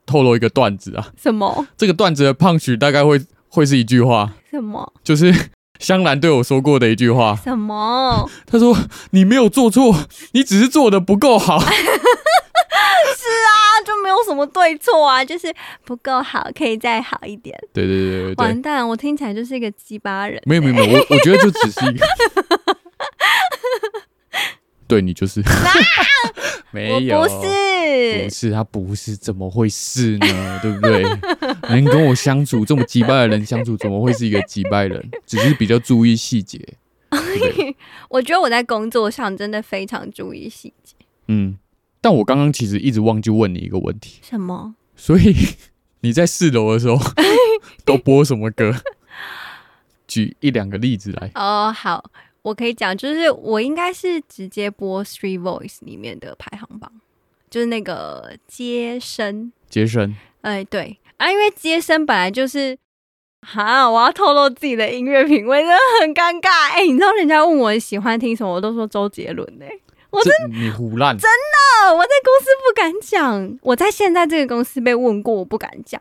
[0.07, 1.13] 透露一个段子啊。
[1.17, 1.67] 什么？
[1.77, 4.33] 这个段子的 punch 大概会会是一句话。
[4.51, 4.93] 什么？
[5.05, 5.35] 就是
[5.79, 7.37] 香兰对我说过的一句话。
[7.37, 8.29] 什么？
[8.47, 8.77] 他说
[9.11, 9.95] ：“你没有做错，
[10.33, 11.59] 你只是做的不够好。
[11.61, 13.53] ”是啊，
[13.85, 15.53] 就没有什么对错啊，就是
[15.85, 17.59] 不够好，可以再好一点。
[17.73, 20.41] 对对对对，对，完蛋，我听起来就是一个鸡巴人。
[20.45, 22.07] 没有没有没有，我我觉得就只是一个。
[24.87, 25.43] 对你就是。
[26.71, 30.61] 没有，不是，不是他不是，怎么会是呢？
[30.61, 31.03] 对不对？
[31.71, 35.11] 能跟我相处这么鸡巴的人相处，怎么会是一个鸡巴人？
[35.25, 36.61] 只是比较注意细节。
[38.11, 40.95] 我觉得我在工作上真的非常注意细节。
[41.29, 41.57] 嗯。
[42.01, 44.75] 但我刚刚其实一直忘记问你一个问题，什么？
[44.97, 45.35] 所以
[46.01, 46.97] 你在四楼的时候
[47.85, 48.75] 都播什么歌？
[50.07, 51.31] 举一两个例子来。
[51.35, 52.11] 哦，好，
[52.43, 56.91] 我可以讲，就是我应该是直接播 Street Voice 里面的排行榜，
[57.51, 59.53] 就是那个接生。
[59.69, 60.17] 接生。
[60.41, 62.79] 哎，对啊，因为接生本来就是，
[63.43, 66.73] 哈，我要透露自己的音乐品味，真的很尴尬。
[66.73, 69.67] 哎，你知道人家问我喜欢听什么，我都说周杰伦呢。
[70.11, 76.01] 我真你胡乱，真的，我在公司不敢讲，我在现在这个公司被问过，我不敢讲。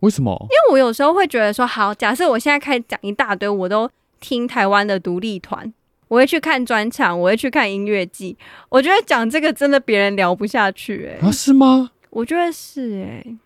[0.00, 0.36] 为什么？
[0.44, 5.72] 因为我有时候会觉得说，好，假设我现在开始讲一大堆，我都听台湾的独立团，
[6.08, 8.36] 我会去看专场，我会去看音乐季，
[8.68, 11.90] 我觉得讲这个真的别人聊不下去、欸，哎，啊，是吗？
[12.10, 13.36] 我觉得是、欸，哎，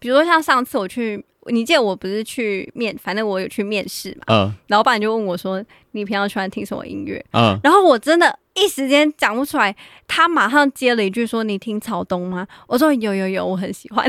[0.00, 1.24] 比如说像上次我去。
[1.50, 4.24] 你记得我不是去面，反正我有去面试嘛。
[4.28, 4.54] 嗯。
[4.68, 7.58] 老板就问我说：“你平常喜欢听什么音乐？”嗯。
[7.62, 9.74] 然后我真的一时间讲不出来，
[10.06, 14.04] 他马上接了一句说：“你听草东吗？”我说：“有有有，我很喜欢。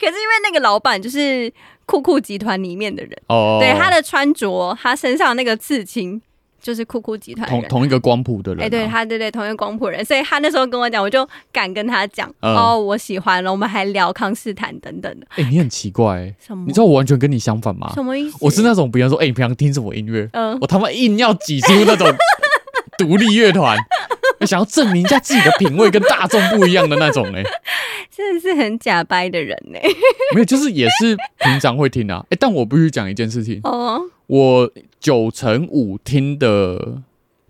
[0.00, 1.52] 可是因为那个老板就是
[1.86, 6.20] 酷酷集团里面的人，哦，对他的穿着，他身上那个刺青。
[6.62, 15.26] 就是酷酷集团同同一个光谱的人，啊，哎，欸，对他，对对，同一个光谱人，所以他那时候跟我讲，我就敢跟他讲，嗯，哦，我喜欢了，我们还聊康斯坦等等的。
[15.30, 16.64] 哎，欸，你很奇怪，欸，什么？
[16.66, 17.90] 你知道我完全跟你相反吗？
[17.94, 18.36] 什么意思？
[18.40, 20.28] 我是那种，比方说，哎，欸，你平常听什么音乐？
[20.32, 22.08] 嗯，我他妈硬要挤出那种
[22.96, 23.76] 独立乐团，
[24.46, 27.50] 想要证明一下自己的品味跟大众不一样的那种，欸，哎，
[28.14, 29.88] 真的是很假掰的人呢，欸。
[30.34, 34.70] 没有，就是也是平常会听啊，哎，欸，但我必须讲一件事情哦，我。
[35.02, 37.02] 九成五听的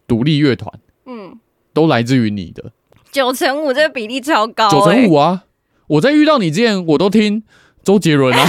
[0.08, 0.72] 独立乐团，
[1.04, 1.38] 嗯，
[1.74, 2.72] 都来自于你的。
[3.10, 5.44] 九成五这个比例超高，欸，九成五啊！
[5.86, 7.42] 我在遇到你之前，我都听
[7.84, 8.40] 周杰伦啊。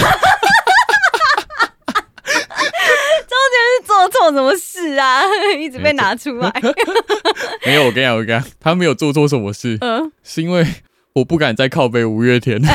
[3.50, 3.86] 杰伦是
[4.18, 5.22] 做什么事啊？
[5.58, 6.52] 一直被拿出来。
[7.66, 10.66] 没有，我跟你讲，我跟你讲，他没有做错什么事，嗯，是因为
[11.14, 12.60] 我不敢再靠背五月天。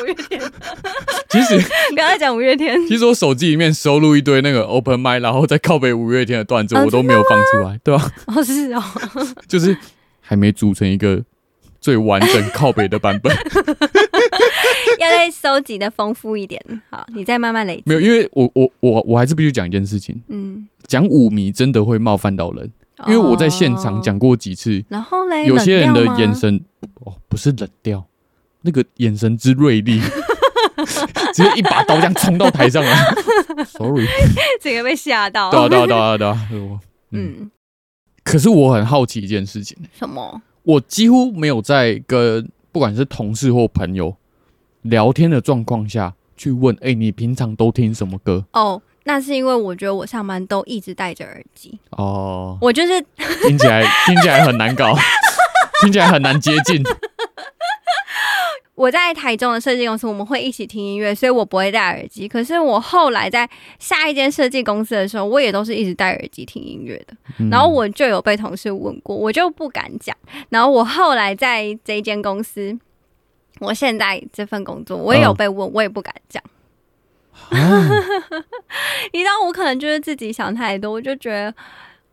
[0.00, 0.40] 五月天，
[1.28, 1.58] 其实
[1.90, 2.80] 不要再讲五月天。
[2.86, 8.10] 其实我手机里面收录一堆那个 open mic，然后再靠背五月天的段子，我都没有放出来，对吧？
[8.28, 8.82] 哦，是哦，
[9.48, 9.76] 就是
[10.20, 11.20] 还没组成一个
[11.80, 13.36] 最完整靠北的版本，
[15.00, 16.62] 要再收集的丰富一点。
[16.90, 17.82] 好，你再慢慢累积。
[17.86, 20.20] 没有，因为我我我我还是必须讲一件事情。
[20.28, 22.70] 嗯，讲五迷真的会冒犯到人，
[23.06, 26.60] 因为我在现场讲过几次，然后嘞，有些人的眼神
[27.04, 28.04] 哦，不是冷掉。
[28.62, 29.98] 那个眼神之锐利，
[31.32, 32.94] 直接一把刀这样冲到台上来。
[33.64, 34.06] Sorry，
[34.60, 35.50] 整个被吓到。
[35.50, 36.48] 对啊，对啊，对啊，对啊。
[36.50, 36.78] 嗯，
[37.12, 37.50] 嗯，
[38.22, 39.78] 可是我很好奇一件事情。
[39.98, 40.42] 什么？
[40.62, 44.14] 我几乎没有在跟不管是同事或朋友
[44.82, 51.78] 聊天的状况下去问：“哎、欸，你平常都听什么歌？”哦，那是因为我觉得我上班都一直戴着耳机。
[51.90, 53.00] 哦，我就是
[53.46, 54.94] 听起来听起来很难搞，
[55.82, 56.82] 听起来很难接近。
[58.74, 62.26] 我在台中的设计公司，我们会一起听音乐，所以我不会戴耳机。
[62.26, 63.46] 可是我后来在
[63.78, 67.14] 下一间设计公司的时候，我也都是一直戴耳机听音乐的。
[67.38, 70.16] 嗯、然后我就有被同事问过，我就不敢讲。
[70.48, 72.78] 然后我后来在这一间公司，
[73.60, 76.42] 我现在这份工作，我也有被问，哦、我也不敢讲。
[77.50, 77.88] 啊、
[79.12, 81.54] 你知道，我可能就是自己想太多，我就觉得。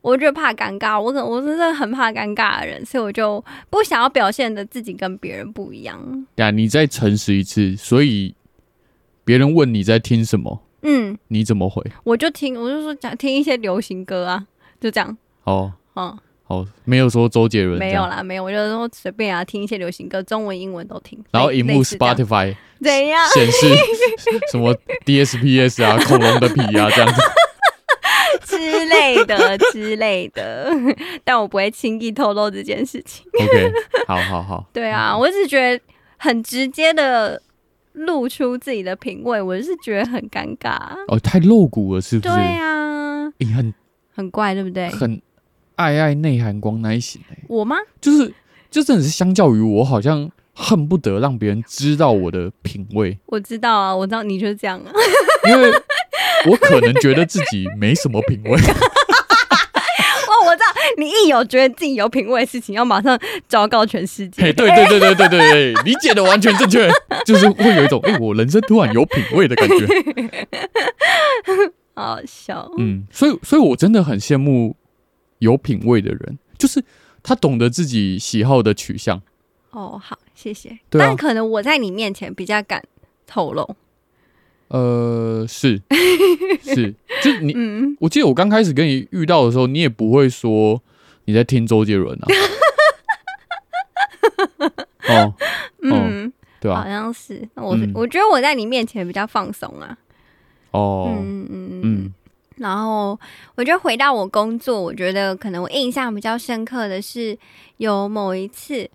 [0.01, 5.99] 我就怕尴尬，我可我真的很怕尴尬的人，所以我就不想要表现的自己跟别人不一样。
[6.35, 8.33] 呀，你再诚实一次，所以
[9.25, 11.83] 别人问你在听什么，嗯，你怎么回？
[12.05, 14.47] 我就听，我就说讲听一些流行歌啊，
[14.79, 15.17] 就这样。
[15.43, 21.21] 哦，嗯，好，没有说周杰伦，没有啦，没有，我就说随便啊，听一些流行歌，中文、英文都听。
[21.31, 23.75] 然后荧幕 Spotify 怎样显示
[24.51, 24.73] 什么
[25.05, 27.21] DSPS 啊， 恐龙的皮啊，这样子。
[28.45, 30.71] 之类的之类的，
[31.23, 33.25] 但我不会轻易透露这件事情。
[33.39, 33.71] OK，
[34.07, 34.65] 好好好。
[34.71, 35.83] 对啊，我只是觉得
[36.17, 37.41] 很直接的
[37.93, 40.77] 露出自己的品味，我是觉得很尴尬。
[41.09, 42.33] 哦，太露骨了，是不是？
[42.33, 43.73] 对啊，你很
[44.15, 44.89] 很怪，对不对？
[44.89, 45.21] 很
[45.77, 47.21] 爱爱内涵光那一型。
[47.47, 47.77] 我吗？
[48.01, 48.33] 就是，
[48.69, 53.17] 就真的是相较于我，好像恨不得让别人知道我的品味。
[53.27, 54.91] 我知道啊，我知道你就是这样啊，
[55.49, 55.71] 因为。
[56.47, 58.51] 我可能觉得自己没什么品味。
[58.55, 60.65] 哦，我知道，
[60.97, 64.53] 你一有觉得自己有品味的事情，要马上昭告全世界。
[64.53, 66.87] 对对对对对对对，理解的完全正确，
[67.25, 69.87] 就是会有一种哎、欸，我人生突然有品味的感觉。
[71.95, 72.71] 好好笑。
[72.77, 74.75] 嗯，所以，所以我真的很羡慕
[75.39, 76.83] 有品味的人，就是
[77.21, 79.21] 他懂得自己喜好的取向。
[79.71, 80.69] 哦，好，谢谢。
[80.69, 82.83] 啊、但可能我在你面前比较敢
[83.25, 83.75] 透露。
[84.69, 85.81] 呃，是
[86.61, 90.81] 是，就你， 嗯、我记得我刚开始跟你遇到的时候，你也不会说
[91.25, 92.27] 你在听周杰伦啊。
[95.07, 95.33] 哦，
[95.83, 96.81] 嗯，对啊？
[96.81, 99.97] 好像是，我、嗯、我觉得我在你面前比较放松啊。
[100.71, 102.13] 哦，嗯嗯嗯。
[102.57, 103.19] 然后
[103.55, 107.37] 我觉得回到我工作，我觉得可能我印象比较深刻的是
[107.77, 108.89] 有某一次。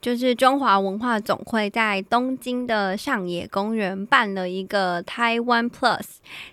[0.00, 6.04] 就是中华文化总会在东京的上野公园办了一个台湾 Plus，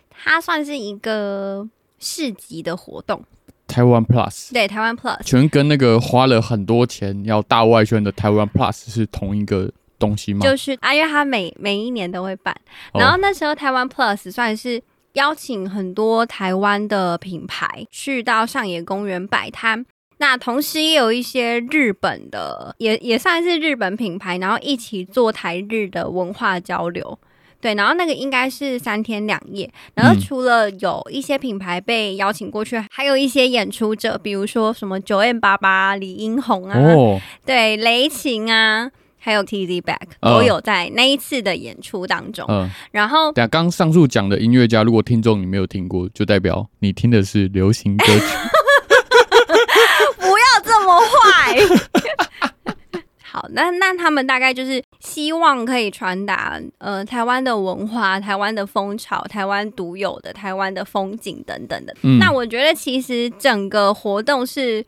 [0.10, 3.24] 它算是一个市集的活动。
[3.68, 10.40] 台湾 Plus 对，台湾 Plus 全跟那个花了很多钱要大外宣的台湾 Plus 是同一个东西吗？
[10.40, 12.60] 就是啊，因为他每每一年都会办，
[12.96, 14.82] 然后那时候台湾 Plus 算是
[15.16, 19.86] 邀请很多台湾的品牌去到上野公园摆摊。
[20.18, 27.20] 那同时也有一些日本的，也也算是日本品牌，然后一起做台日的文化交流，
[27.60, 38.90] 对，然后那个应该是三天两夜，然后除了有一些品牌被邀请过去，嗯、还有一些演出者，比如说什么九 M 八八、李英宏啊，哦、对，雷晴啊，
[39.26, 42.46] 还有 Tizzy Back 都有在那一次的演出当中。
[42.48, 48.22] 嗯、然后，等下刚上述讲的音乐家，如果听众你没有听过，就代表你听的是流行歌曲。
[50.20, 51.58] 不要这么坏，
[53.24, 61.96] 好，那那他们大概就是希望可以传达呃台湾的文化、台湾的风潮、台湾独有的台湾的风景等等的。
[62.04, 64.86] 嗯、那我觉得其实整个活动是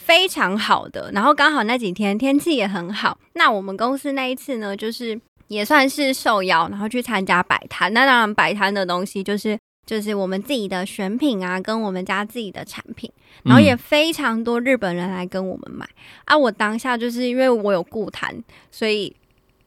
[0.00, 3.16] 非常好的，然后刚好那几天天气也很好。
[3.34, 7.92] 那我们公司那一次呢，就是也算是受邀，然后去参加摆摊。
[7.92, 9.58] 那当然摆摊的东西就是。
[9.86, 13.10] 就是我们自己的选品啊，跟我们家自己的产品，
[13.42, 16.38] 然后也非常多日本人来跟我们买、嗯、啊。
[16.38, 18.32] 我当下就是因为我有顾谈，
[18.70, 19.12] 所以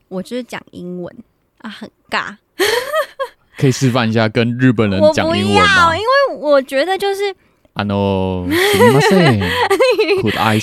[0.07, 1.13] 我就是讲英文
[1.57, 2.37] 啊，很尬。
[3.57, 5.93] 可以示范一下跟日本人讲英文吗？
[5.97, 7.35] 因为我觉得就是
[7.74, 10.60] 啊，no，すみません，Could I？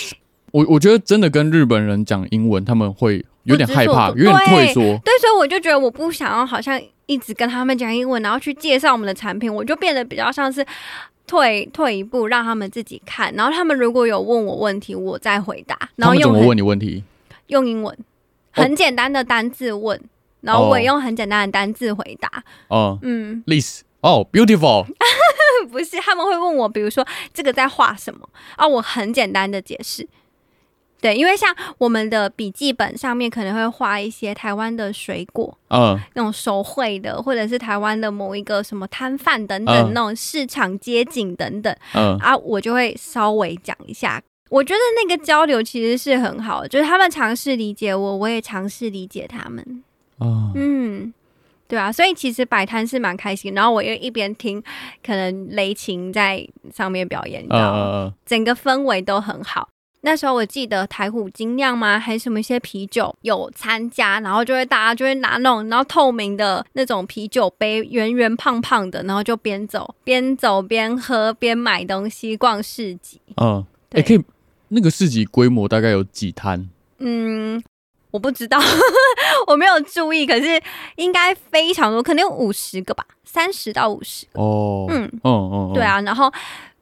[0.51, 4.81] 我我觉得真的跟日本人讲英文，他们会有点害怕，有点退缩。
[4.81, 6.81] 对，所以我就觉得我不想要，好像。
[7.07, 10.65] 一直跟他们讲英文，然后去介绍我们的产品，我就变得比较像是
[11.27, 13.31] 退退一步，让他们自己看。
[13.35, 15.77] 然后他们如果有问我问题，我再回答。
[15.97, 17.03] 然后用怎么问你问题？
[17.45, 17.95] 用英文，
[18.49, 20.01] 很简单的单字问，哦、
[20.41, 22.43] 然后我也用很简单的单字回答。
[22.69, 24.86] 哦，嗯，this 哦，beautiful，
[25.70, 28.66] 不是，他们会问我，比如说这个在画什么啊？
[28.66, 30.08] 我很简单的解释。
[31.02, 44.22] 对，因为像我们的笔记本上面可能会画一些台湾的水果，嗯，那种手绘的，或者是台湾的某一个什么摊贩等等那种市场街景等等，嗯，啊，我就会稍微讲一下。
[44.50, 49.82] 我觉得那个交流其实是很好的，就是他们尝试理解我，我也尝试理解他们。
[50.18, 51.14] 哦，嗯，
[51.70, 54.60] 对啊，所以其实摆摊是蛮开心，然后我又一边听，
[55.06, 56.44] 可能雷琴在
[56.74, 58.14] 上面表演，你知道吗？
[58.26, 59.68] 整个氛围都很好。
[60.00, 61.98] 那时候我记得台虎精酿吗？
[61.98, 73.20] 还是什么一些啤酒有参加，然后就会大家就会拿那种然后透明的那种啤酒杯，圆圆胖胖的，然后就边走边走边喝边买东西逛市集。
[73.36, 74.24] 嗯，也、欸，可以
[74.68, 76.68] 那个市集规模大概有几摊？
[76.98, 77.62] 嗯，
[78.10, 78.58] 我不知道，
[79.46, 80.60] 我没有注意，可是
[80.96, 84.40] 应该非常多，可能有五十个吧，三十到五十个。
[84.40, 86.32] 哦，嗯，嗯嗯嗯，对啊，然后。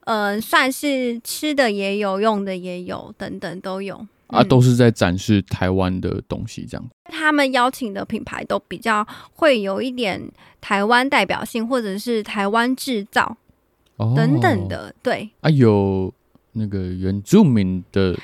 [0.05, 6.83] 呃，算是吃的也有，用的也有，等等都有啊，都是在展示台湾的东西，这样。
[7.03, 9.05] 他们邀请的品牌都比较
[9.35, 10.19] 会有一点
[10.59, 13.37] 台湾代表性，或者是台湾制造
[14.15, 15.29] 等等的，哦、对。
[15.41, 16.11] 啊，有
[16.53, 18.17] 那个原住民的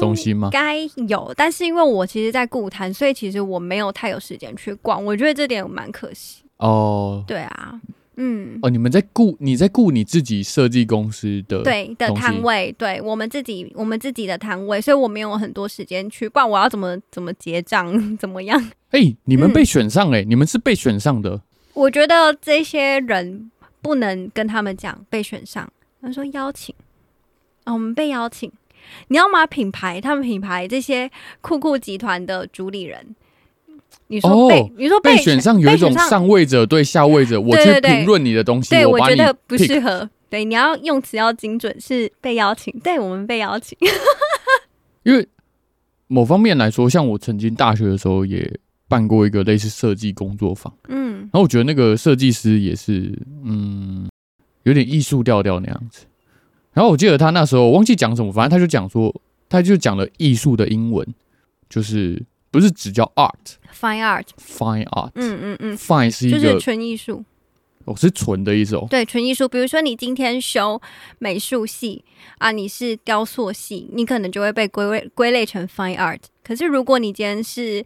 [0.00, 0.48] 东西吗？
[0.48, 0.76] 应该
[1.08, 6.42] 有，但是因为我其实，在顾摊，所以其实我没有太有时间去逛，我觉得这点蛮可惜。
[6.58, 7.80] 哦，对啊。
[8.16, 16.48] 嗯哦，你们在顾你在顾你自己设计公司的对的摊位，对我们自己我们自己的摊位，所以我没有很多时间去逛。
[16.48, 18.60] 我要怎么怎么结账， 怎么样？
[18.90, 21.40] 哎、欸，你们被选上哎、欸，嗯、你们是被选上的。
[21.72, 25.66] 我觉得这些人不能跟他们讲被选上，
[26.02, 26.74] 他说邀请
[27.64, 28.52] 啊、哦，我们被邀请。
[29.08, 31.10] 你要买品牌，他们品牌这些
[31.40, 33.14] 酷酷集团的主理人。
[34.08, 40.08] 你说被、哦、你说被，被选上有一种上位者对下位者，我去评论你的东西，对，我，我觉得不适合。
[40.28, 43.76] 对，你要用词要精准，是被邀请，对我们被邀请。
[45.04, 45.26] 因为
[46.06, 48.58] 某方面来说，像我曾经大学的时候也
[48.88, 54.08] 办过一个类似设计工作坊，嗯，然后我觉得那个设计师也是，嗯，
[54.64, 56.04] 有点艺术调调那样子。
[56.72, 59.14] 然后我记得他那时候我忘记讲什么，反正他就讲说，
[59.48, 61.06] 他就讲了艺术的英文，
[61.68, 62.22] 就是。
[62.52, 67.24] 不是只叫 art，fine art，fine art，嗯嗯嗯，fine 是一个就是纯艺术，
[67.86, 68.86] 哦，是纯的意思哦。
[68.90, 69.48] 对，纯艺术。
[69.48, 70.78] 比如说你今天修
[71.18, 72.04] 美术系
[72.36, 76.20] 啊，你是雕塑系，你可能就会被归类归类成 fine art。
[76.44, 77.82] 可是如果你今天是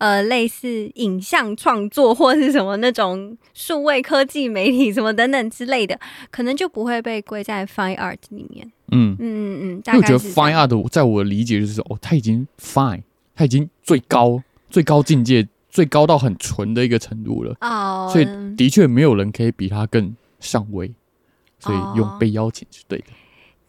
[0.00, 5.96] 呃类似影像创作或是什么那种数位科技媒体什么等等之类的，
[6.32, 8.70] 可能就不会被归在 fine art 里面。
[8.90, 10.12] 嗯嗯嗯嗯，大概是。
[10.12, 13.02] 我觉得 fine art 在我的理解就是哦，它已经 fine。
[13.32, 20.92] 它已经最高、最高境界、最高到很纯的一个程度了，oh, 所以的确没有人可以比他更上位，
[21.58, 23.06] 所以用被邀请是对的。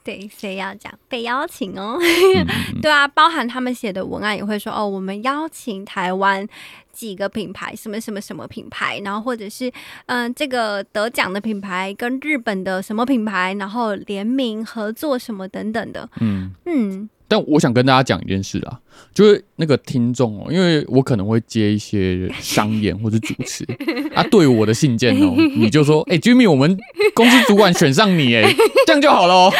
[0.04, 1.98] 对，谁要讲被邀请哦？
[2.82, 6.48] 对啊，包含他们写的文案也会说哦，我们邀请台湾
[6.92, 9.70] 几个品牌，什么什么什么品牌，然后或者是
[10.08, 16.10] 嗯、呃，这个得奖的品牌跟日本的什么品牌，然后联名合作什么等等的。
[16.20, 17.10] 嗯嗯。
[17.32, 18.78] 但我想跟大家讲一件事啊，
[19.14, 23.66] 就是那个听众哦，因为我可能会接一些商演或者主持
[24.14, 26.78] 啊，对我的信件哦，你就说，哎、欸、，Jimmy，我们
[27.14, 28.54] 公司主管选上你，哎，
[28.86, 29.54] 这样就好了哦，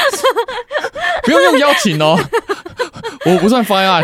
[1.24, 2.20] 不用用邀请哦，
[3.26, 4.04] 我不算方案，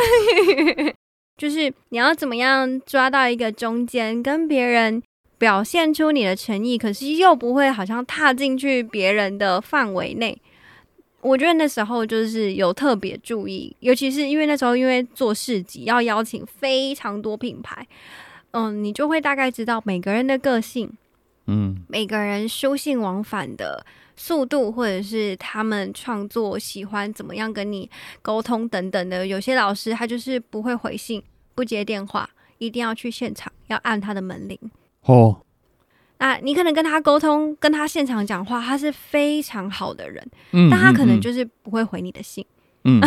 [1.38, 5.04] 就是你要怎么样抓到一个中间，跟别人
[5.38, 10.38] 表现出你的诚意，可是又不会好像踏进去别人的范围内。
[11.22, 17.86] 我觉得那时候就是有特别注意，尤其是因为那时候因为做市集要邀请非常多品牌，
[18.52, 20.92] 嗯，你就会大概知道每个人的个性，
[21.48, 27.90] 嗯，每个人书信往返的速度，或者是他们创作喜欢怎么样跟你
[28.22, 29.26] 沟通等等的。
[29.26, 31.22] 有些老师他就是不会回信，
[31.56, 34.58] 不接电话，一定要去现场，要按他的门铃。
[35.02, 35.42] 哦。
[36.20, 42.46] 那你可能跟他沟通，跟他现场讲话，他是非常好的人，嗯，但他可能就是不会回你的信，
[42.86, 43.00] 嗯，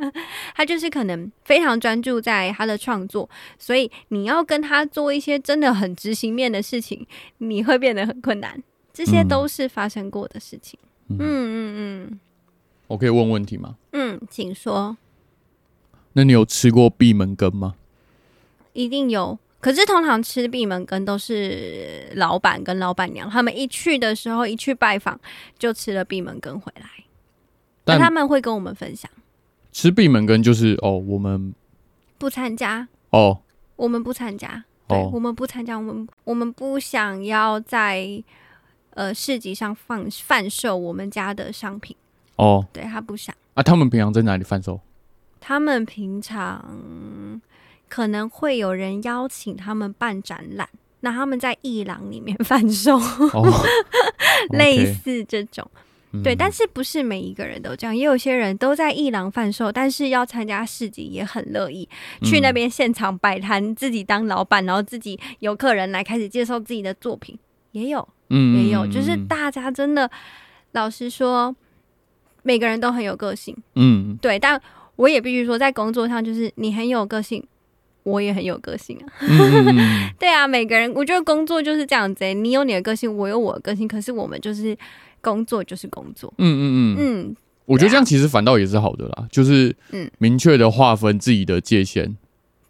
[0.54, 3.28] 他就是可能非常专注在他的创作，
[3.58, 7.06] 所以你要跟他做一些真的很执行面的事情，
[7.38, 10.78] 你会变得很困难，这些都是发生过的事情，
[11.08, 11.74] 嗯嗯
[12.10, 12.20] 嗯。
[12.86, 13.76] 我可以问问题吗？
[13.92, 14.96] 嗯，请说。
[16.14, 17.74] 那你有吃过闭门羹吗？
[18.72, 19.38] 一定有。
[19.58, 25.18] 可是通常吃闭门羹都是老板跟老板娘，他们一去的时候，一去拜访
[25.58, 26.86] 就吃了闭门羹回来，
[27.84, 29.10] 但他们会跟我们分享。
[29.72, 31.52] 吃闭门羹就是哦，我们
[32.16, 32.86] 不参加。
[33.10, 33.40] 哦，
[33.76, 38.22] 我们不参加，对，我们不参加，我们我们不想要在
[38.90, 41.96] 呃市集上放贩售我们家的商品。
[42.36, 43.34] 哦，对他不想。
[43.54, 44.80] 啊，他们平常在哪里贩售？
[45.40, 47.40] 他们平常。
[47.88, 50.68] 可能会有人邀请他们办展览，
[51.00, 52.96] 那他们在艺廊里面 贩售，
[53.32, 53.64] 哦、
[54.50, 55.70] 类似这种，
[56.12, 56.34] 嗯、对。
[56.34, 61.88] 但是不是每一个人都这样，也有些人都在艺廊贩售，但是要参加市集也很乐意、
[62.20, 67.38] 嗯、去那边现场摆摊，自己当老板，然后自己有客人来开始介绍自己的作品，
[67.72, 70.10] 也有，嗯，也有，就是大家真的，
[70.72, 71.54] 老实说，
[72.42, 74.38] 每个人都很有个性，嗯，对。
[74.38, 74.60] 但
[74.96, 77.46] 我也必须说，在工作上，就是你很有个性。
[78.06, 84.76] 我也很有个性啊，嗯、 对啊，每个人我觉得工作就是这样子、欸，你有你的个性，我有我的个性，可是我们就是
[85.20, 86.96] 工作就是工作，嗯嗯嗯。
[86.98, 92.14] 嗯，我觉得这样其实反倒也是好的啦，就是嗯，明确的划分自己的界限，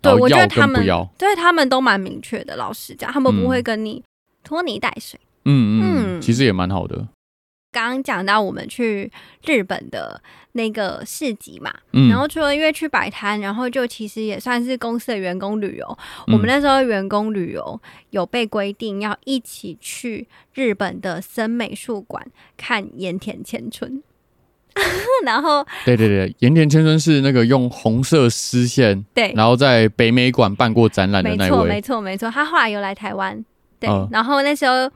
[0.01, 0.83] 对，我觉得他们
[1.19, 4.03] 对他们都蛮明确的，老实讲，他们不会跟你
[4.43, 6.17] 拖泥带水，嗯。
[6.17, 7.07] 嗯，其实也蛮好的。
[7.77, 9.13] 刚刚讲到我们去
[9.45, 10.19] 日本的
[10.53, 15.99] 那个市集嘛，嗯、然后除了因为去摆摊，然后就其实也算是公司的员工旅游。
[16.27, 24.03] 嗯、我们那时候员工旅游有被规定要一起去日本的森美术馆看盐田千春。
[25.27, 33.45] 然后，对对对，盐田千春是那个用红色丝线，对，然后在北美馆办过展览的那位，没错没错没错，他后来又来台湾，
[33.79, 34.91] 对，嗯、然后那时候。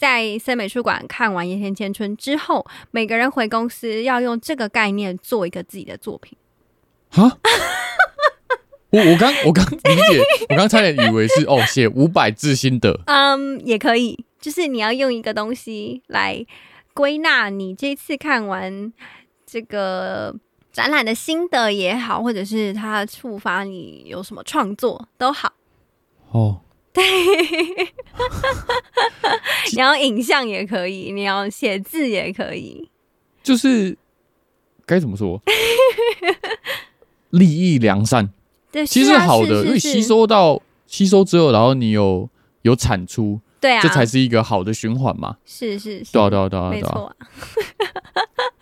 [0.00, 6.38] 在森美术馆看完《盐田千春》之后，每个人回公司要用这个概念做一个自己的作品。
[7.10, 7.38] 哈，
[8.88, 12.98] 我我刚我刚 理解，我刚差点以为是哦，写五百字心得。
[13.04, 16.46] 嗯，也可以，就是你要用一个东西来
[16.94, 18.90] 归纳你这次看完
[19.44, 20.34] 这个
[20.72, 25.52] 展览的心得也好，或者是它触发你有什么创作都好。
[26.30, 26.62] 哦。
[26.92, 27.02] 对，
[29.72, 32.88] 你要影像也可以，你要写字也可以，
[33.42, 33.96] 就是
[34.84, 35.40] 该怎么说，
[37.30, 38.28] 利益良善，
[38.72, 42.28] 对，其实好的，因为吸收到吸收之后，然后你有
[42.62, 47.14] 有产出，对啊，这才是一个好的循环嘛，是是是，对啊对啊对啊，没错啊，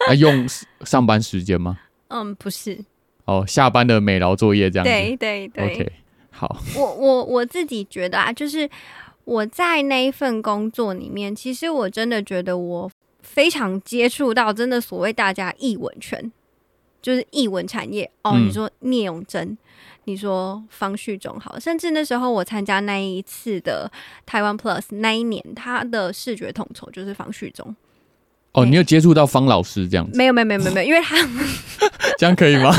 [0.08, 0.46] 啊，用
[0.84, 1.78] 上班时间吗？
[2.08, 2.78] 嗯，不是，
[3.24, 5.92] 哦，下班的美劳作业这样子，对对对，OK。
[6.38, 8.70] 好， 我我我自己觉得啊，就是
[9.24, 12.88] 我在那一份工作里面，其实我真的觉得我
[13.20, 16.30] 非常接触到真的所谓大家艺文圈，
[17.02, 18.34] 就是艺文产业哦。
[18.36, 19.58] 嗯、你说聂永真，
[20.04, 23.90] 你说方旭中，好，甚至那时候我参加那一次的
[24.24, 27.74] 台湾 Plus 那一年，他的视觉统筹就是方旭中。
[28.52, 30.16] 哦，你有接触到方老师这样子？
[30.16, 31.16] 没有，没有，没有，没有，因为他
[32.18, 32.74] 这样可以吗？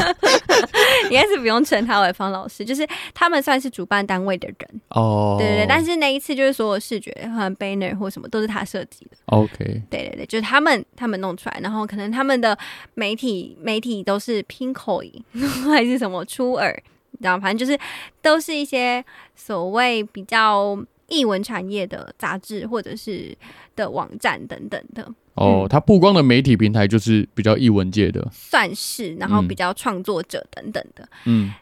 [1.09, 5.38] 应该是不用称他为方老师，就是他们算是主办单位的人哦。
[5.39, 9.17] 对对对，但是那一次就是所有视觉，和 banner 或什么都是他设计的。
[9.28, 9.57] OK，
[9.89, 12.57] 对对对，就是他们他们弄出来，然后可能他们的
[12.93, 15.11] 媒体媒体都是 Pinkoi
[15.72, 16.72] 还是什么初耳，
[17.11, 17.80] 你知道，反正就是
[18.22, 19.03] 都是一些
[19.36, 23.36] 所谓比较艺文产业的杂志或者是
[23.76, 25.07] 的网站等等的。
[25.40, 31.08] 哦，他曝光的媒体平台就是比较艺文界的，算是，然后比较创作者等等的。
[31.24, 31.54] 嗯，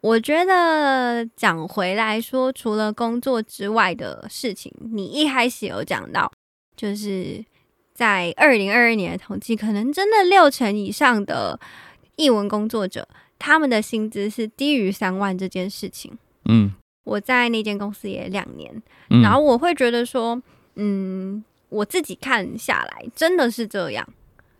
[0.00, 6.30] 我觉得讲回来说，除了工作之外的事情，你一开始有讲到，
[6.76, 7.44] 就是
[7.92, 11.58] 在二零二二年的统计，可能真的六成以上的
[12.14, 16.16] 译文工作者，他们的薪资是低于三万这件事情。
[16.44, 16.72] 嗯，
[17.02, 18.80] 我在那间公司也两年，
[19.10, 20.40] 嗯，然后我会觉得说，
[20.76, 21.42] 嗯。
[21.74, 24.08] 我自己看下来，真的是这样，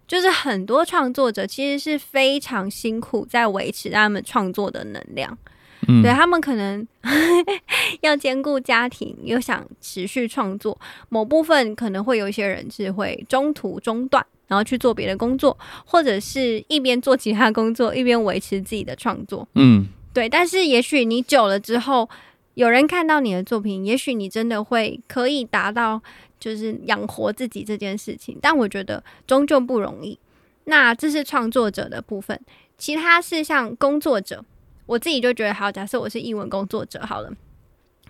[0.08, 5.38] 就是很多创作者其实是非常辛苦，在维持他们创作的能量。
[5.86, 6.86] 嗯，对，他们可能
[8.02, 10.76] 要兼顾家庭，又想持续创作，
[11.08, 19.46] 某部分可能会有一些人是会中途中断，然后去做别的工作，或者是一边做其他工作，一边维持自己的创作。
[19.54, 20.28] 嗯，对。
[20.28, 22.08] 但是也许你久了之后，
[22.54, 26.02] 有人看到你的作品，也许你真的会可以达到。
[26.44, 30.18] 就是养活自己这件事情，但我觉得终究不容易。
[30.64, 32.38] 那这是创作者的部分，
[32.76, 34.44] 其他是像工作者，
[34.84, 37.32] 我自己就觉得，好，假设我是译文工作者好了，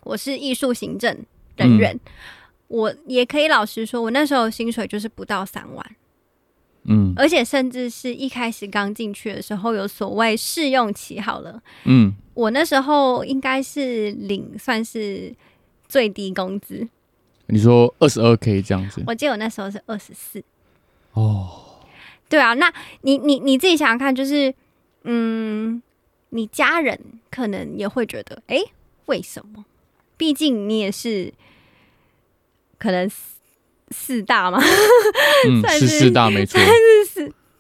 [0.02, 1.16] 我是艺术行政
[1.54, 2.10] 人员，嗯，
[2.66, 5.96] 我也可以老实说，我那时候薪水就是不到三万，
[6.82, 15.32] 嗯，而且甚至是一开始刚进去的时候有所谓试用期好了，嗯，我那时候应该是领算是
[15.86, 16.88] 最低工资。
[17.46, 20.42] 你说二十二 k 这样子，我记得我那时候是二十四。
[21.12, 21.78] 哦，
[22.28, 22.72] 对啊，那
[23.02, 24.52] 你你你自己想想看，就是
[25.04, 25.82] 嗯，
[26.30, 26.98] 你家人
[27.30, 28.72] 可能也会觉得，哎、欸，
[29.06, 29.64] 为什么？
[30.16, 31.32] 毕竟你也是
[32.78, 33.16] 可能四
[33.90, 34.58] 四大嘛，
[35.48, 37.03] 嗯， 是四大没错，是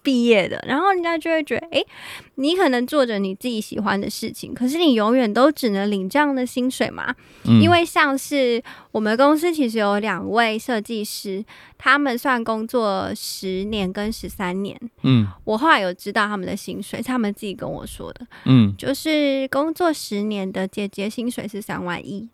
[0.04, 1.86] 毕业的，然后人家就会觉得，哎、欸，
[2.34, 7.12] 你可能做着你自己喜欢的事情，可是你永远都只能领这样的薪水嘛？
[7.46, 11.42] 嗯、因为像是我们公司其实有两位设计师，
[11.78, 22.28] 他们算工作十年跟十三年，嗯，我后来有知道他们的薪水，是他们自己跟我说的，嗯，就是工作十年的姐姐薪水是三万一，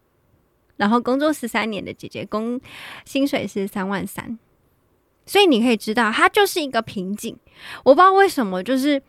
[0.77, 2.61] 然后工作十三年的姐姐工
[3.05, 4.39] 薪水是三万三。
[5.31, 7.37] 所以你可以知道，它就是一个瓶颈。
[7.85, 9.01] 我不知道为什么，就是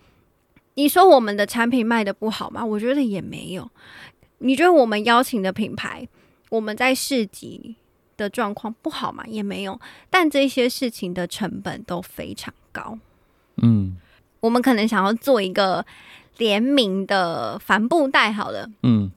[0.76, 2.64] 你说我们的产品卖的不好吗？
[2.64, 3.68] 我觉得也没有。
[4.38, 6.08] 你觉得我们邀请的品牌，
[6.52, 7.76] 我们在市集
[8.18, 9.24] 的状况不好吗？
[9.26, 9.82] 也没有。
[10.12, 13.00] 但这些事情的成本都非常高。
[13.64, 13.98] 嗯，
[14.42, 15.84] 我们可能想要做一个
[16.38, 19.12] 联名的帆布袋，好了，嗯。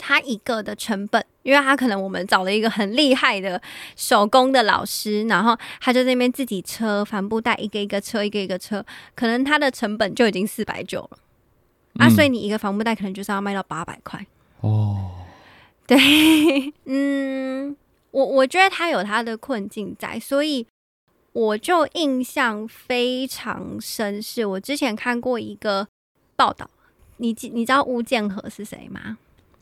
[0.00, 3.60] 他一个的成本，因为他可能我们找了一个很厉害的
[3.94, 8.84] 手工的老师，然后他就在那边自己车帆布袋，一个一个车，一个一个车，
[9.14, 11.18] 可能他的成本就已经四百九了，
[12.00, 14.26] 嗯、啊，所以你一个帆布袋可能就是要卖到八百块
[14.62, 15.10] 哦。
[15.86, 15.98] 对，
[16.84, 17.76] 嗯，
[18.10, 20.66] 我我觉得他有他的困境在，所以
[21.32, 25.88] 我就印象非常深，是我之前看过一个
[26.36, 26.70] 报道，
[27.16, 29.18] 你你知道吴建和是谁吗？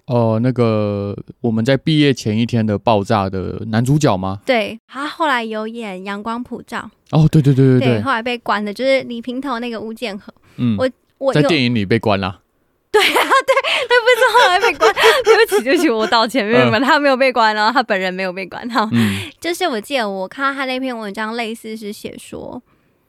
[0.09, 4.41] 哦，那个我们在毕业前一天的爆炸的男主角吗？
[4.47, 6.91] 对，他后来有演《阳光普照》。
[7.19, 10.33] 哦，对对对对对，后来被关的，就是李平头那个吴建和。
[10.57, 12.41] 嗯，我我在电影里被关了。
[12.91, 13.55] 对啊，对，
[13.87, 14.91] 他不是后来被关。
[15.25, 18.67] 对不起，对不起，我道歉，没有没有，他没有被关了，他本人没有被关。
[18.71, 22.63] 哈，嗯，就是我记得我看到他那篇文章，类似是写说，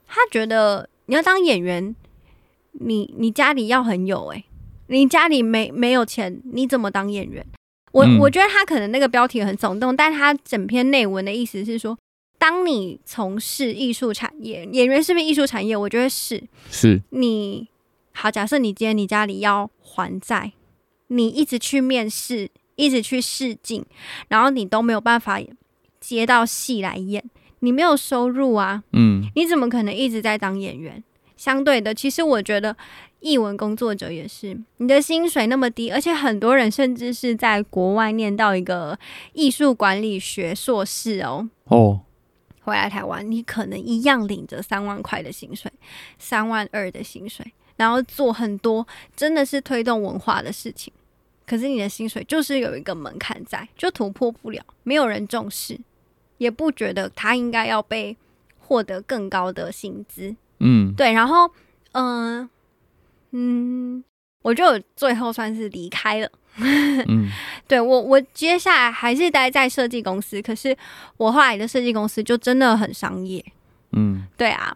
[0.05, 1.95] 他觉得你要当演员，
[2.73, 4.45] 你你家里要很有哎、欸。
[4.89, 7.45] 你家里没没有钱，你怎么当演员？
[7.91, 11.97] 我、嗯、我觉得他可能那个标题很耸动，但他整篇内文的意思是说，
[12.37, 15.77] 当你从事艺术产业，演员是不是艺术产业？
[15.77, 16.43] 我觉得是。
[16.69, 17.01] 是。
[17.09, 17.67] 你
[18.13, 20.53] 好，假设你今天你家里要还债，
[21.07, 23.85] 你一直去面试，一直去试镜，
[24.27, 25.39] 然后你都没有办法
[25.99, 27.23] 接到戏来演，
[27.59, 28.83] 你没有收入啊。
[28.93, 29.29] 嗯。
[29.35, 31.03] 你怎么可能一直在当演员？
[31.37, 32.75] 相对的，其实我觉得。
[33.19, 38.97] 艺文工作者也是，你的薪水那么低，而且很多人甚至是在国外念到一个
[39.33, 41.49] 艺术管理学硕士哦。
[41.65, 42.01] 哦，
[42.61, 45.71] 回来台湾，你可能一样领着三万块的薪水，
[46.17, 47.45] 三万二的薪水，
[47.75, 50.93] 然后做很多真的是推动文化的事情。
[51.45, 55.79] 可是你的薪水就是有一个门槛在，就突破不了，没有人重视，
[56.37, 58.15] 也不觉得他应该要被
[58.59, 60.35] 获得更高的薪资。
[60.59, 61.49] 嗯，对，然后，
[61.93, 62.49] 嗯、呃、
[63.31, 64.03] 嗯，
[64.41, 64.63] 我就
[64.95, 66.29] 最后算是离开了。
[67.07, 67.29] 嗯，
[67.67, 70.75] 对我，我接下来还是待在设计公司，可是
[71.15, 73.43] 我后来的设计公司就真的很商业。
[73.93, 74.75] 嗯，对啊，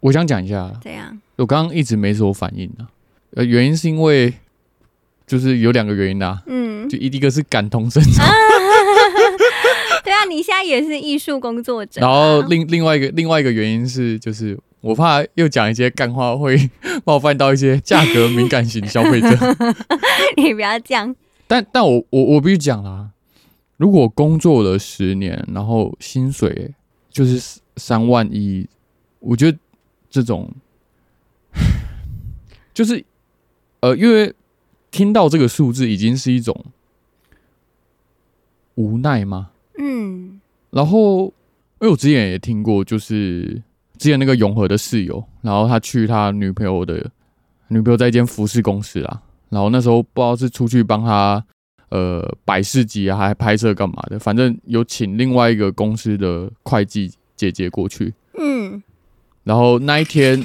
[0.00, 1.20] 我想讲一下，怎样？
[1.36, 2.90] 我刚刚一直没什么反应呢、啊，
[3.36, 4.32] 呃，原因是因为
[5.26, 8.22] 就是有两个原因呐、啊，嗯，就一个是感同身受，
[10.02, 14.58] 对啊，你现在也是艺术工作者、啊，然后另另外一个另外一个原因是就是。
[14.80, 16.70] 我怕又讲一些干话会
[17.04, 19.28] 冒犯到一些价格敏感型消费者。
[20.36, 21.14] 你不要这样。
[21.46, 23.10] 但但我我我必须讲啦，
[23.76, 26.72] 如果工作了十年，然后薪水
[27.10, 28.66] 就是三万一，
[29.18, 29.58] 我觉得
[30.08, 30.50] 这种
[32.72, 33.04] 就是
[33.80, 34.32] 呃，因为
[34.90, 36.64] 听到这个数字已经是一种
[38.76, 39.50] 无奈吗？
[39.78, 40.40] 嗯。
[40.70, 41.32] 然后，因
[41.80, 43.62] 为我之前也听过，就是。
[44.00, 47.10] 之前那个永和的室友，然后他去他女朋友的
[47.68, 49.20] 女朋友在一间服饰公司啦，
[49.50, 51.44] 然后那时候不知道是出去帮他
[51.90, 58.14] 呃摆市集啊，还拍摄干嘛的，反正有请另外一个公司的会计姐姐过去。
[58.38, 58.82] 嗯，
[59.44, 60.42] 然后那一天，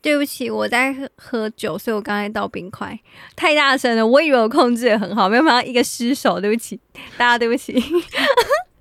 [0.00, 2.98] 对不起，我在喝喝酒，所以我刚才倒冰块
[3.36, 6.80] 太大声了，我以为我控制的很好，没有想到一个失手，对不起，
[7.18, 7.74] 大家对不起。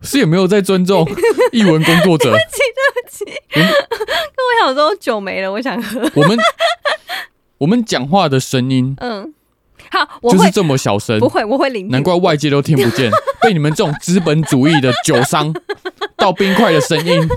[0.01, 1.07] 是也没有在尊重
[1.51, 2.31] 译文工作者。
[2.31, 3.41] 对不起，对不起。
[3.51, 5.99] 跟、嗯、我想说酒没了，我想喝。
[6.15, 6.37] 我们
[7.59, 9.33] 我们讲话的声音，嗯，
[9.91, 11.19] 好，我就是这么小声。
[11.19, 11.91] 不会，我会聆听。
[11.91, 15.53] 难怪外界都听不见， 被你们这种资本主义的酒商
[16.15, 17.27] 倒冰块的声音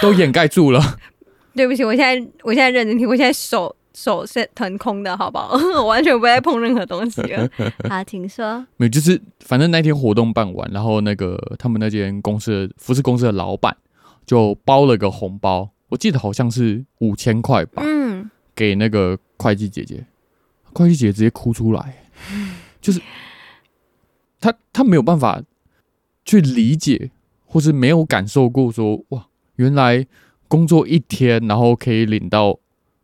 [0.00, 0.98] 都掩盖住了。
[1.54, 3.74] 对不起，我现在我现在认真听，我现在手。
[3.96, 5.56] 手是腾空的，好不好？
[5.80, 7.48] 我完全不会碰任何东西了。
[7.88, 8.58] 好，请说。
[8.76, 13.74] 没有，就是反正那天活动办完，然后那个他们那间公司的服饰公司的老板
[14.26, 17.82] 就包了个红包，我记得好像是五千块吧。
[17.86, 20.04] 嗯，给那个会计姐姐，
[20.74, 22.04] 会计姐姐直接哭出来，
[22.82, 23.00] 就是
[24.38, 25.42] 他他没有办法
[26.26, 27.10] 去理解，
[27.46, 30.06] 或是没有感受过说哇，原来
[30.48, 32.58] 工作一天然后可以领到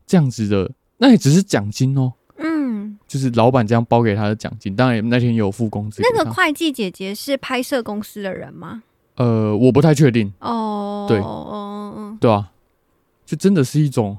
[0.07, 0.73] 这样子的。
[1.03, 6.01] 那也只是奖金哦，嗯，就是老板这样包给他的奖金，当然那天有付工资。
[6.01, 8.85] 那个会计姐姐是拍摄公司的人吗？
[9.17, 10.33] 呃，我不太确定。
[10.39, 12.53] 哦，对，哦，对啊，
[13.27, 14.17] 就真的是一种，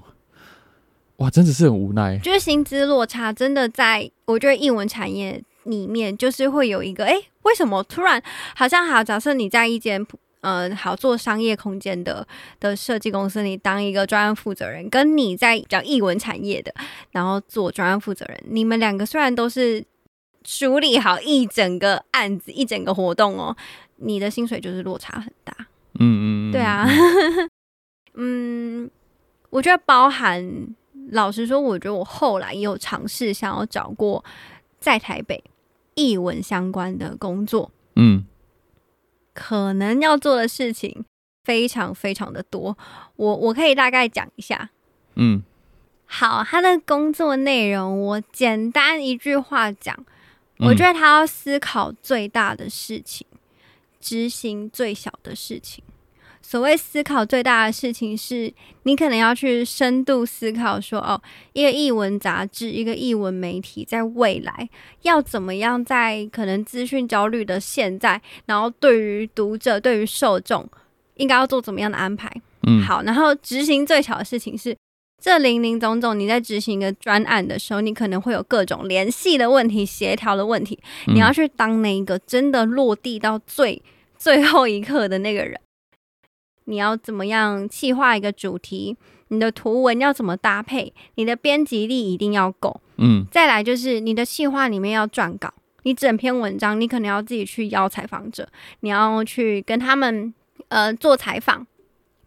[1.15, 2.17] 哇，真的是很无奈。
[2.17, 8.21] 就是薪资落差真的在，我觉得艺文产业里面就是会有一个，哎，为什么突然
[8.57, 9.01] 好像好？
[9.01, 10.05] 假设你在一间。
[10.43, 12.27] 呃，好做商业空间的
[12.59, 16.73] 的设计公司，你当一个专案负责人，跟你在讲艺文产业的，
[17.11, 19.81] 然后做专案负责人，你们两个虽然都是
[20.43, 23.55] 处理好一整个案子、一整个活动哦，
[23.95, 25.55] 你的薪水就是落差很大。
[25.99, 26.85] 嗯嗯，对啊，
[28.15, 28.91] 嗯，
[29.49, 30.75] 我觉得包含，
[31.11, 34.21] 老实说，我觉得我后来也有尝试想要找过
[34.81, 35.41] 在台北
[35.95, 37.71] 译文相关的工作。
[37.95, 38.25] 嗯。
[39.33, 41.03] 可能要做的事情
[41.43, 42.77] 非常非常的多，
[43.15, 44.69] 我我可以大概讲一下。
[45.15, 45.43] 嗯，
[46.05, 50.05] 好，他的工作内容我简单一句话讲，
[50.59, 53.27] 我觉得他要思考最大的事情，
[53.99, 55.83] 执行最小的事情。
[56.45, 61.19] 所谓思考最大的事情，是你可能要去深度思考说，哦，
[61.53, 64.69] 一个译文杂志，一个译文媒体，在未来
[65.03, 70.69] 要怎么样，在可能资讯焦虑的现在，然后对于读者、对于受众，
[71.15, 72.29] 应该要做怎么样的安排？
[72.67, 74.77] 嗯，好，然后执行最小的事情是，
[75.23, 80.77] 这林林总总，你在执行一个专案的时候，你可能会有各种联系的问题、协调的问题，
[81.07, 83.81] 你要去当那一个真的落地到最
[84.17, 85.57] 最后一刻的那个人。
[86.65, 88.95] 你要怎么样细化一个主题？
[89.29, 90.93] 你的图文要怎么搭配？
[91.15, 92.79] 你的编辑力一定要够。
[92.97, 95.51] 嗯，再来就是你的细化里面要撰稿，
[95.83, 98.47] 你整篇文章你可能要自己去邀采访者，
[98.81, 100.31] 你要去跟他们
[100.67, 101.65] 呃做采访，